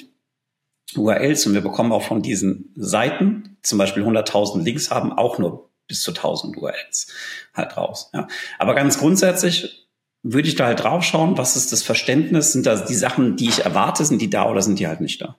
[0.96, 5.70] URLs und wir bekommen auch von diesen Seiten, zum Beispiel 100.000 Links haben, auch nur
[5.88, 7.08] bis zu 1000 URLs
[7.54, 8.10] halt raus.
[8.14, 8.28] Ja.
[8.60, 9.88] Aber ganz grundsätzlich
[10.24, 12.52] würde ich da halt drauf schauen, was ist das Verständnis?
[12.52, 15.22] Sind da die Sachen, die ich erwarte, sind die da oder sind die halt nicht
[15.22, 15.38] da?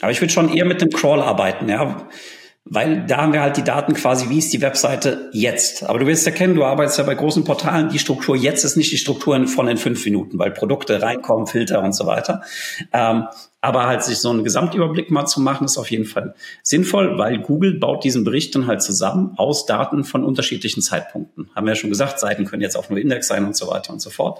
[0.00, 2.08] Aber ich würde schon eher mit dem Crawl arbeiten, ja.
[2.66, 5.84] Weil da haben wir halt die Daten quasi, wie ist die Webseite jetzt?
[5.84, 8.90] Aber du wirst erkennen, du arbeitest ja bei großen Portalen, die Struktur jetzt ist nicht
[8.90, 12.40] die Struktur von den fünf Minuten, weil Produkte reinkommen, Filter und so weiter.
[12.90, 13.24] Ähm,
[13.64, 17.38] aber halt sich so einen Gesamtüberblick mal zu machen, ist auf jeden Fall sinnvoll, weil
[17.38, 21.48] Google baut diesen Bericht dann halt zusammen aus Daten von unterschiedlichen Zeitpunkten.
[21.54, 23.94] Haben wir ja schon gesagt, Seiten können jetzt auch nur Index sein und so weiter
[23.94, 24.38] und so fort.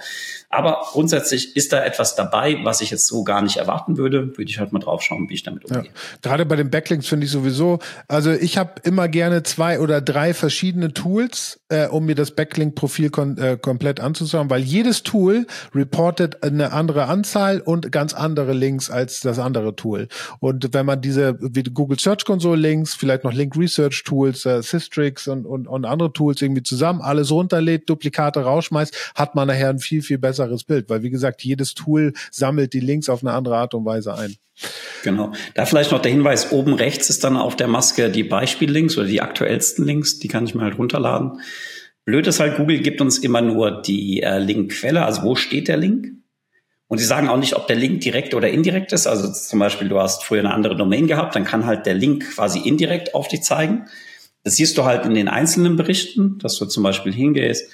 [0.50, 4.36] Aber grundsätzlich ist da etwas dabei, was ich jetzt so gar nicht erwarten würde.
[4.36, 5.84] Würde ich halt mal drauf schauen, wie ich damit umgehe.
[5.84, 5.90] Ja.
[6.20, 10.34] Gerade bei den Backlinks finde ich sowieso, also ich habe immer gerne zwei oder drei
[10.34, 16.42] verschiedene Tools, äh, um mir das Backlink-Profil kon äh, komplett anzuschauen, weil jedes Tool reportet
[16.42, 20.08] eine andere Anzahl und ganz andere Links als als das andere Tool.
[20.40, 25.28] Und wenn man diese Google Search Console Links, vielleicht noch Link Research Tools, äh, Systrix
[25.28, 29.78] und, und, und andere Tools irgendwie zusammen alles runterlädt, Duplikate rausschmeißt, hat man nachher ein
[29.78, 30.88] viel, viel besseres Bild.
[30.90, 34.34] Weil wie gesagt, jedes Tool sammelt die Links auf eine andere Art und Weise ein.
[35.02, 35.32] Genau.
[35.54, 39.06] Da vielleicht noch der Hinweis, oben rechts ist dann auf der Maske die Beispiellinks oder
[39.06, 41.40] die aktuellsten Links, die kann ich mir halt runterladen.
[42.04, 45.78] Blöd ist halt, Google gibt uns immer nur die äh, Linkquelle, also wo steht der
[45.78, 46.12] Link?
[46.88, 49.06] Und sie sagen auch nicht, ob der Link direkt oder indirekt ist.
[49.06, 52.34] Also zum Beispiel, du hast früher eine andere Domain gehabt, dann kann halt der Link
[52.34, 53.86] quasi indirekt auf dich zeigen.
[54.42, 57.70] Das siehst du halt in den einzelnen Berichten, dass du zum Beispiel hingehst,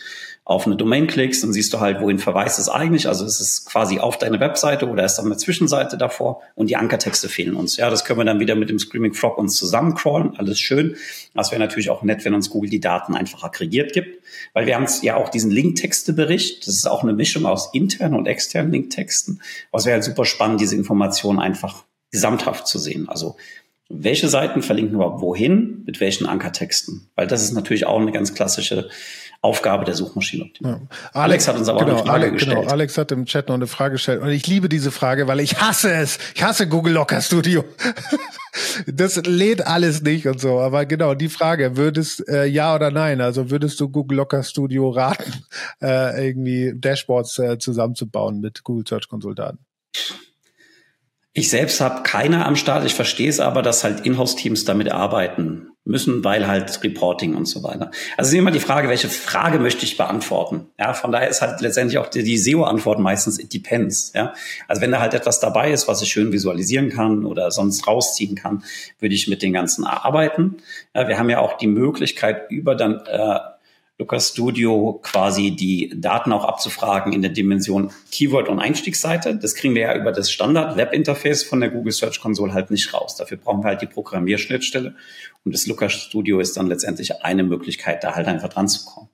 [0.51, 3.07] auf eine Domain klickst, dann siehst du halt, wohin verweist es eigentlich.
[3.07, 6.75] Also ist es quasi auf deine Webseite oder ist da eine Zwischenseite davor und die
[6.75, 7.77] Ankertexte fehlen uns.
[7.77, 10.37] Ja, das können wir dann wieder mit dem Screaming Frog uns zusammencrawlen.
[10.39, 10.97] Alles schön.
[11.35, 14.75] Das wäre natürlich auch nett, wenn uns Google die Daten einfach aggregiert gibt, weil wir
[14.75, 16.67] haben ja auch diesen Linktextebericht.
[16.67, 19.41] Das ist auch eine Mischung aus internen und externen Linktexten.
[19.71, 23.09] Was wäre halt super spannend, diese Informationen einfach gesamthaft zu sehen.
[23.09, 23.37] Also
[23.89, 27.09] welche Seiten verlinken überhaupt wohin, mit welchen Ankertexten?
[27.15, 28.89] Weil das ist natürlich auch eine ganz klassische
[29.43, 30.89] Aufgabe der Suchmaschinenoptimierung.
[30.91, 30.97] Ja.
[31.13, 32.59] Alex, Alex, hat uns aber genau, auch eine Frage Alex, gestellt.
[32.59, 35.41] Genau, Alex hat im Chat noch eine Frage gestellt und ich liebe diese Frage, weil
[35.41, 36.19] ich hasse es.
[36.35, 37.65] Ich hasse Google Locker Studio.
[38.87, 40.61] das lädt alles nicht und so.
[40.61, 44.91] Aber genau, die Frage, würdest äh, ja oder nein, also würdest du Google Locker Studio
[44.91, 45.33] raten,
[45.83, 49.59] äh, irgendwie Dashboards äh, zusammenzubauen mit Google Search Konsultaten?
[51.33, 52.85] Ich selbst habe keine am Start.
[52.85, 57.63] Ich verstehe es aber, dass halt Inhouse-Teams damit arbeiten müssen, weil halt Reporting und so
[57.63, 57.91] weiter.
[58.17, 60.67] Also es ist immer die Frage, welche Frage möchte ich beantworten?
[60.79, 64.13] Ja, von daher ist halt letztendlich auch die, die SEO-Antwort meistens it depends.
[64.15, 64.33] Ja,
[64.69, 68.37] also wenn da halt etwas dabei ist, was ich schön visualisieren kann oder sonst rausziehen
[68.37, 68.65] kann,
[69.01, 70.59] würde ich mit den ganzen arbeiten.
[70.95, 73.39] Ja, wir haben ja auch die Möglichkeit über dann äh,
[74.01, 79.37] Lucas Studio quasi die Daten auch abzufragen in der Dimension Keyword und Einstiegsseite.
[79.37, 82.95] Das kriegen wir ja über das Standard Webinterface von der Google Search Console halt nicht
[82.95, 83.17] raus.
[83.17, 84.95] Dafür brauchen wir halt die Programmierschnittstelle
[85.45, 89.11] und das Lucas Studio ist dann letztendlich eine Möglichkeit, da halt einfach dran zu kommen.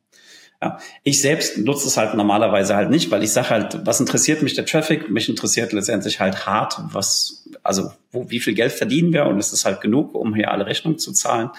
[0.62, 0.78] Ja.
[1.02, 4.54] Ich selbst nutze es halt normalerweise halt nicht, weil ich sage halt, was interessiert mich
[4.54, 5.10] der Traffic?
[5.10, 9.52] Mich interessiert letztendlich halt hart, was, also wo, wie viel Geld verdienen wir und ist
[9.52, 11.50] es halt genug, um hier alle Rechnungen zu zahlen?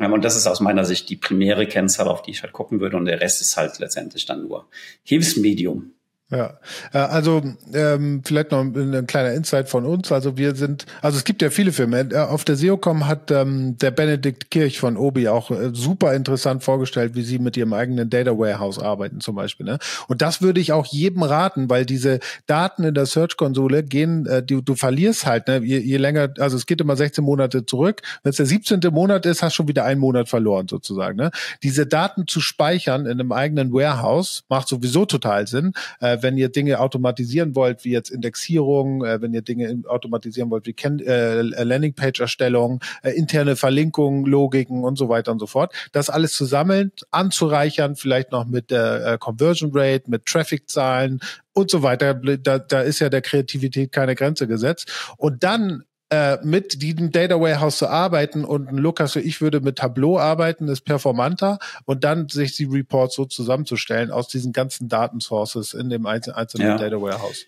[0.00, 2.96] Und das ist aus meiner Sicht die primäre Kennzahl, auf die ich halt gucken würde
[2.96, 4.66] und der Rest ist halt letztendlich dann nur
[5.02, 5.92] Hilfsmedium.
[6.30, 6.54] Ja,
[6.92, 7.42] äh, also
[7.74, 10.12] ähm, vielleicht noch ein, ein, kleiner Insight von uns.
[10.12, 12.08] Also wir sind, also es gibt ja viele Filme.
[12.12, 16.62] Äh, auf der SEOCom hat ähm, der Benedikt Kirch von Obi auch äh, super interessant
[16.62, 19.66] vorgestellt, wie sie mit ihrem eigenen Data Warehouse arbeiten zum Beispiel.
[19.66, 19.78] Ne?
[20.06, 24.40] Und das würde ich auch jedem raten, weil diese Daten in der Search-Konsole gehen, äh,
[24.40, 25.60] du, du verlierst halt, ne?
[25.64, 28.02] je, je länger, also es geht immer 16 Monate zurück.
[28.22, 28.78] Wenn es der 17.
[28.92, 31.16] Monat ist, hast du schon wieder einen Monat verloren sozusagen.
[31.16, 31.32] Ne?
[31.64, 35.72] Diese Daten zu speichern in einem eigenen Warehouse macht sowieso total Sinn.
[35.98, 40.66] Äh, wenn ihr Dinge automatisieren wollt, wie jetzt Indexierung, äh, wenn ihr Dinge automatisieren wollt,
[40.66, 46.10] wie Ken äh, Landingpage-Erstellung, äh, interne Verlinkungen, Logiken und so weiter und so fort, das
[46.10, 51.20] alles zu sammeln, anzureichern, vielleicht noch mit der äh, Conversion Rate, mit Traffic-Zahlen
[51.52, 52.14] und so weiter.
[52.14, 55.14] Da, da ist ja der Kreativität keine Grenze gesetzt.
[55.16, 60.18] Und dann äh, mit diesem Data Warehouse zu arbeiten und Lukas, ich würde mit Tableau
[60.18, 65.88] arbeiten, ist performanter und dann sich die Reports so zusammenzustellen aus diesen ganzen Datensources in
[65.88, 66.76] dem einzelnen ja.
[66.76, 67.46] Data Warehouse.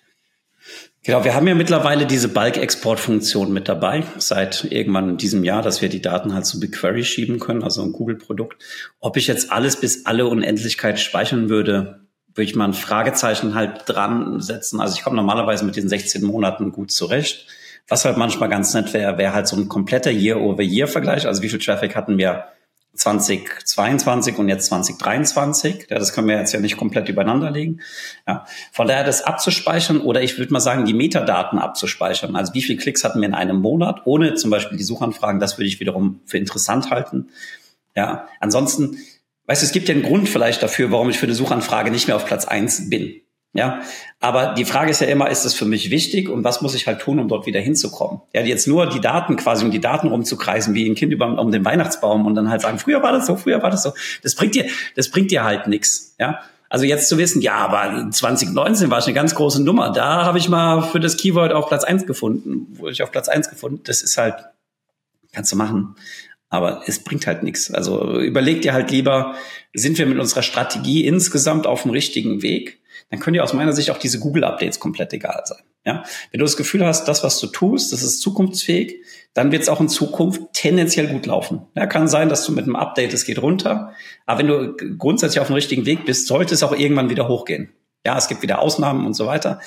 [1.03, 5.83] Genau, wir haben ja mittlerweile diese Bulk-Export-Funktion mit dabei, seit irgendwann in diesem Jahr, dass
[5.83, 8.63] wir die Daten halt zu BigQuery schieben können, also ein Google-Produkt.
[9.01, 13.83] Ob ich jetzt alles bis alle Unendlichkeit speichern würde, würde ich mal ein Fragezeichen halt
[13.87, 14.81] dran setzen.
[14.81, 17.49] Also ich komme normalerweise mit den 16 Monaten gut zurecht.
[17.89, 21.27] Was halt manchmal ganz nett wäre, wäre halt so ein kompletter Year-over-Year-Vergleich.
[21.27, 22.47] Also wie viel Traffic hatten wir
[22.95, 25.87] 2022 und jetzt 2023.
[25.89, 27.81] Ja, das können wir jetzt ja nicht komplett übereinander legen.
[28.27, 32.37] Ja, von daher das abzuspeichern oder ich würde mal sagen, die Metadaten abzuspeichern.
[32.37, 35.57] Also wie viele Klicks hatten wir in einem Monat, ohne zum Beispiel die Suchanfragen, das
[35.57, 37.31] würde ich wiederum für interessant halten.
[37.97, 38.99] Ja, ansonsten,
[39.47, 42.09] weißt du, es gibt ja einen Grund vielleicht dafür, warum ich für eine Suchanfrage nicht
[42.09, 43.23] mehr auf Platz eins bin.
[43.55, 43.83] Ja,
[44.19, 46.87] aber die Frage ist ja immer, ist das für mich wichtig und was muss ich
[46.87, 48.23] halt tun, um dort wieder hinzukommen?
[48.33, 51.53] Ja, jetzt nur die Daten quasi, um die Daten rumzukreisen, wie ein Kind über, um
[51.53, 53.93] den Weihnachtsbaum und dann halt sagen, früher war das so, früher war das so.
[54.23, 54.65] Das bringt dir,
[54.97, 56.15] das bringt dir halt nichts.
[56.19, 56.41] Ja,
[56.71, 59.93] also jetzt zu wissen, ja, aber 2019 war es eine ganz große Nummer.
[59.93, 63.29] Da habe ich mal für das Keyword auf Platz eins gefunden, wurde ich auf Platz
[63.29, 63.83] eins gefunden.
[63.85, 64.37] Das ist halt,
[65.33, 65.97] kannst du machen.
[66.49, 67.71] Aber es bringt halt nichts.
[67.71, 69.35] Also überleg dir halt lieber,
[69.75, 72.81] sind wir mit unserer Strategie insgesamt auf dem richtigen Weg?
[73.13, 75.63] Dann können dir aus meiner Sicht auch diese Google-Updates komplett egal sein.
[75.85, 76.03] Ja?
[76.31, 79.03] Wenn du das Gefühl hast, das, was du tust, das ist zukunftsfähig,
[79.35, 81.67] dann wird es auch in Zukunft tendenziell gut laufen.
[81.75, 83.93] Ja, kann sein, dass du mit einem Update, es geht runter,
[84.25, 87.71] aber wenn du grundsätzlich auf dem richtigen Weg bist, sollte es auch irgendwann wieder hochgehen.
[88.05, 89.61] Ja, es gibt wieder Ausnahmen und so weiter.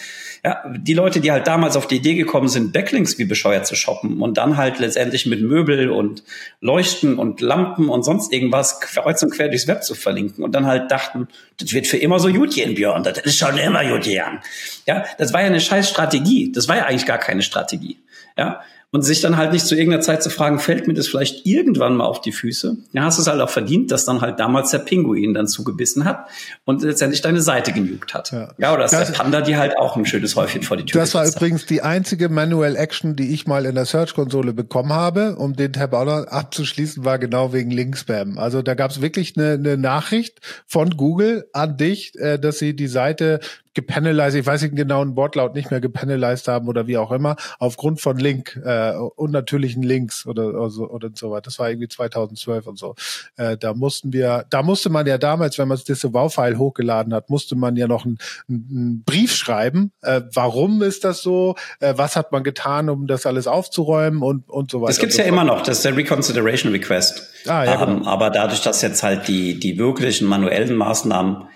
[0.43, 3.75] Ja, die Leute, die halt damals auf die Idee gekommen sind, Backlinks wie bescheuert zu
[3.75, 6.23] shoppen und dann halt letztendlich mit Möbel und
[6.59, 10.67] Leuchten und Lampen und sonst irgendwas kreuz und quer durchs Web zu verlinken und dann
[10.67, 14.03] halt dachten, das wird für immer so gut gehen, Björn, das ist schon immer gut
[14.03, 14.39] gehen.
[14.85, 16.51] Ja, das war ja eine scheiß Strategie.
[16.51, 17.97] Das war ja eigentlich gar keine Strategie.
[18.37, 18.61] Ja,
[18.95, 21.97] und sich dann halt nicht zu irgendeiner Zeit zu fragen, fällt mir das vielleicht irgendwann
[21.97, 22.77] mal auf die Füße?
[22.93, 26.27] Ja, hast es halt auch verdient, dass dann halt damals der Pinguin dann zugebissen hat
[26.63, 28.31] und letztendlich deine Seite genugt hat.
[28.31, 30.85] Ja, ja oder dass das, der Panda dir halt auch ein schönes Häufchen vor die
[30.85, 31.71] Tür Das war übrigens hat.
[31.71, 35.91] die einzige Manual Action, die ich mal in der Search-Konsole bekommen habe, um den Tab
[35.91, 38.37] auch noch abzuschließen, war genau wegen Linkspam.
[38.37, 42.73] Also da gab es wirklich eine, eine Nachricht von Google an dich, äh, dass sie
[42.73, 43.41] die Seite
[43.75, 47.35] gepanelized, ich weiß nicht genau einen Wortlaut nicht mehr gepanelized haben oder wie auch immer,
[47.59, 51.43] aufgrund von Link, äh, unnatürlichen Links oder, oder, so, oder so weiter.
[51.43, 52.95] Das war irgendwie 2012 und so.
[53.37, 57.29] Äh, da mussten wir, da musste man ja damals, wenn man das Wow-File hochgeladen hat,
[57.29, 58.17] musste man ja noch einen,
[58.49, 59.91] einen Brief schreiben.
[60.01, 61.55] Äh, warum ist das so?
[61.79, 64.91] Äh, was hat man getan, um das alles aufzuräumen und, und so weiter.
[64.91, 67.29] Das gibt's so ja immer noch, das ist der Reconsideration Request.
[67.47, 67.97] Ah, ja, genau.
[67.97, 71.47] ähm, aber dadurch, dass jetzt halt die, die wirklichen manuellen Maßnahmen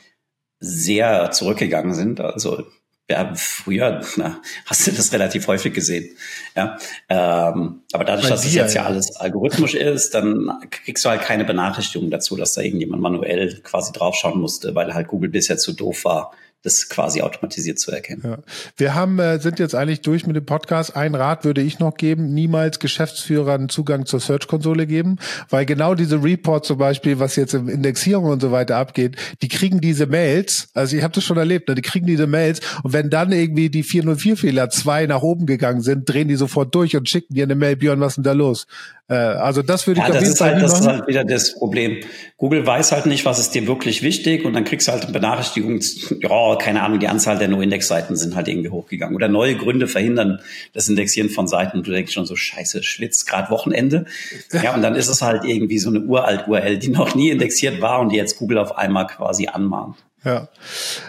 [0.60, 2.20] sehr zurückgegangen sind.
[2.20, 2.66] Also
[3.10, 6.16] ja, früher na, hast du das relativ häufig gesehen.
[6.56, 6.78] Ja,
[7.10, 11.22] ähm, aber dadurch, Bei dass es jetzt ja alles algorithmisch ist, dann kriegst du halt
[11.22, 15.74] keine Benachrichtigung dazu, dass da irgendjemand manuell quasi draufschauen musste, weil halt Google bisher zu
[15.74, 16.34] doof war,
[16.64, 18.22] das quasi automatisiert zu erkennen.
[18.24, 18.38] Ja.
[18.76, 20.96] Wir haben, äh, sind jetzt eigentlich durch mit dem Podcast.
[20.96, 25.18] Ein Rat würde ich noch geben, niemals Geschäftsführern Zugang zur Search-Konsole geben,
[25.50, 29.48] weil genau diese Reports zum Beispiel, was jetzt im Indexierung und so weiter abgeht, die
[29.48, 32.92] kriegen diese Mails, also ich habe das schon erlebt, ne, die kriegen diese Mails und
[32.92, 37.08] wenn dann irgendwie die 404-Fehler zwei nach oben gegangen sind, drehen die sofort durch und
[37.08, 38.68] schicken dir eine Mail, Björn, was ist denn da los?
[39.10, 41.98] Äh, also das würde ich ja, das ist halt, Das ist halt wieder das Problem.
[42.38, 45.12] Google weiß halt nicht, was ist dir wirklich wichtig und dann kriegst du halt eine
[45.12, 45.80] Benachrichtigung,
[46.22, 49.16] ja, keine Ahnung, die Anzahl der No-Index-Seiten sind halt irgendwie hochgegangen.
[49.16, 50.40] Oder neue Gründe verhindern
[50.74, 54.06] das Indexieren von Seiten und du denkst schon so, scheiße, schwitzt gerade Wochenende.
[54.52, 57.82] Ja, und dann ist es halt irgendwie so eine uralt URL, die noch nie indexiert
[57.82, 59.96] war und die jetzt Google auf einmal quasi anmahnt.
[60.24, 60.50] Ja.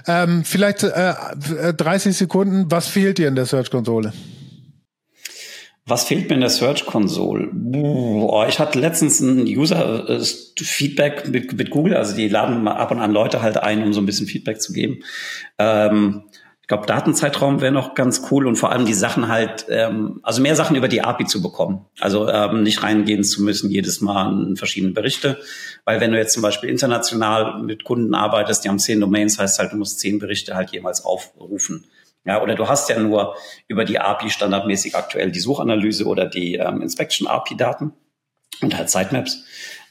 [0.06, 4.12] Ähm, vielleicht äh, 30 Sekunden, was fehlt dir in der Search-Konsole?
[5.86, 7.48] Was fehlt mir in der Search Console?
[7.52, 13.12] Boah, ich hatte letztens ein User-Feedback mit, mit, Google, also die laden ab und an
[13.12, 15.00] Leute halt ein, um so ein bisschen Feedback zu geben.
[15.58, 16.24] Ähm,
[16.62, 20.40] ich glaube, Datenzeitraum wäre noch ganz cool und vor allem die Sachen halt, ähm, also
[20.40, 21.86] mehr Sachen über die API zu bekommen.
[21.98, 25.38] Also ähm, nicht reingehen zu müssen jedes Mal in verschiedene Berichte.
[25.84, 29.58] Weil wenn du jetzt zum Beispiel international mit Kunden arbeitest, die haben zehn Domains, heißt
[29.58, 31.86] halt, du musst zehn Berichte halt jemals aufrufen.
[32.24, 36.56] Ja, oder du hast ja nur über die API standardmäßig aktuell die Suchanalyse oder die
[36.56, 37.94] ähm, Inspection API Daten
[38.60, 39.44] und halt Sitemaps.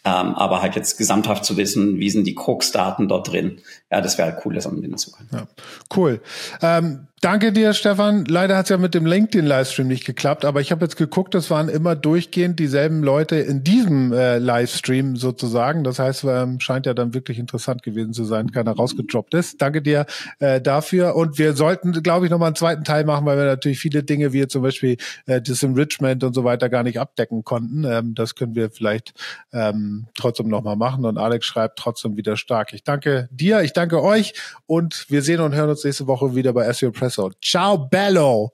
[0.05, 3.59] Ähm, aber halt jetzt gesamthaft zu wissen, wie sind die Krux-Daten dort drin.
[3.91, 5.29] Ja, das wäre halt cool, das anbinden zu können.
[5.31, 5.47] Ja,
[5.95, 6.21] cool.
[6.61, 8.23] Ähm, Danke dir, Stefan.
[8.23, 11.49] Leider hat es ja mit dem LinkedIn-Livestream nicht geklappt, aber ich habe jetzt geguckt, es
[11.49, 15.83] waren immer durchgehend dieselben Leute in diesem äh, Livestream sozusagen.
[15.83, 19.61] Das heißt, ähm, scheint ja dann wirklich interessant gewesen zu sein, keiner rausgedroppt ist.
[19.61, 20.05] Danke dir
[20.39, 21.17] äh, dafür.
[21.17, 24.31] Und wir sollten, glaube ich, nochmal einen zweiten Teil machen, weil wir natürlich viele Dinge
[24.31, 24.95] wie zum Beispiel
[25.25, 27.83] äh, das Enrichment und so weiter gar nicht abdecken konnten.
[27.83, 29.13] Ähm, das können wir vielleicht
[29.51, 31.05] ähm, trotzdem nochmal machen.
[31.05, 32.73] Und Alex schreibt trotzdem wieder stark.
[32.73, 34.33] Ich danke dir, ich danke euch
[34.65, 38.53] und wir sehen und hören uns nächste Woche wieder bei SEO Press Ciao, bello!